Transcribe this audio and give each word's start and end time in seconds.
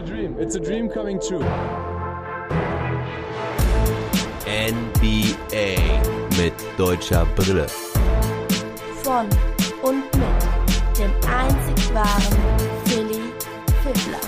a 0.00 0.02
dream. 0.02 0.36
It's 0.38 0.54
a 0.54 0.60
dream 0.60 0.88
coming 0.88 1.20
true. 1.20 1.44
NBA 4.46 5.76
mit 6.38 6.54
deutscher 6.78 7.26
Brille. 7.36 7.66
Von 9.02 9.28
und 9.82 10.04
mit 10.16 10.98
dem 10.98 11.10
einzig 11.28 11.94
wahren 11.94 12.38
Philly 12.86 13.20
Fiddler. 13.82 14.20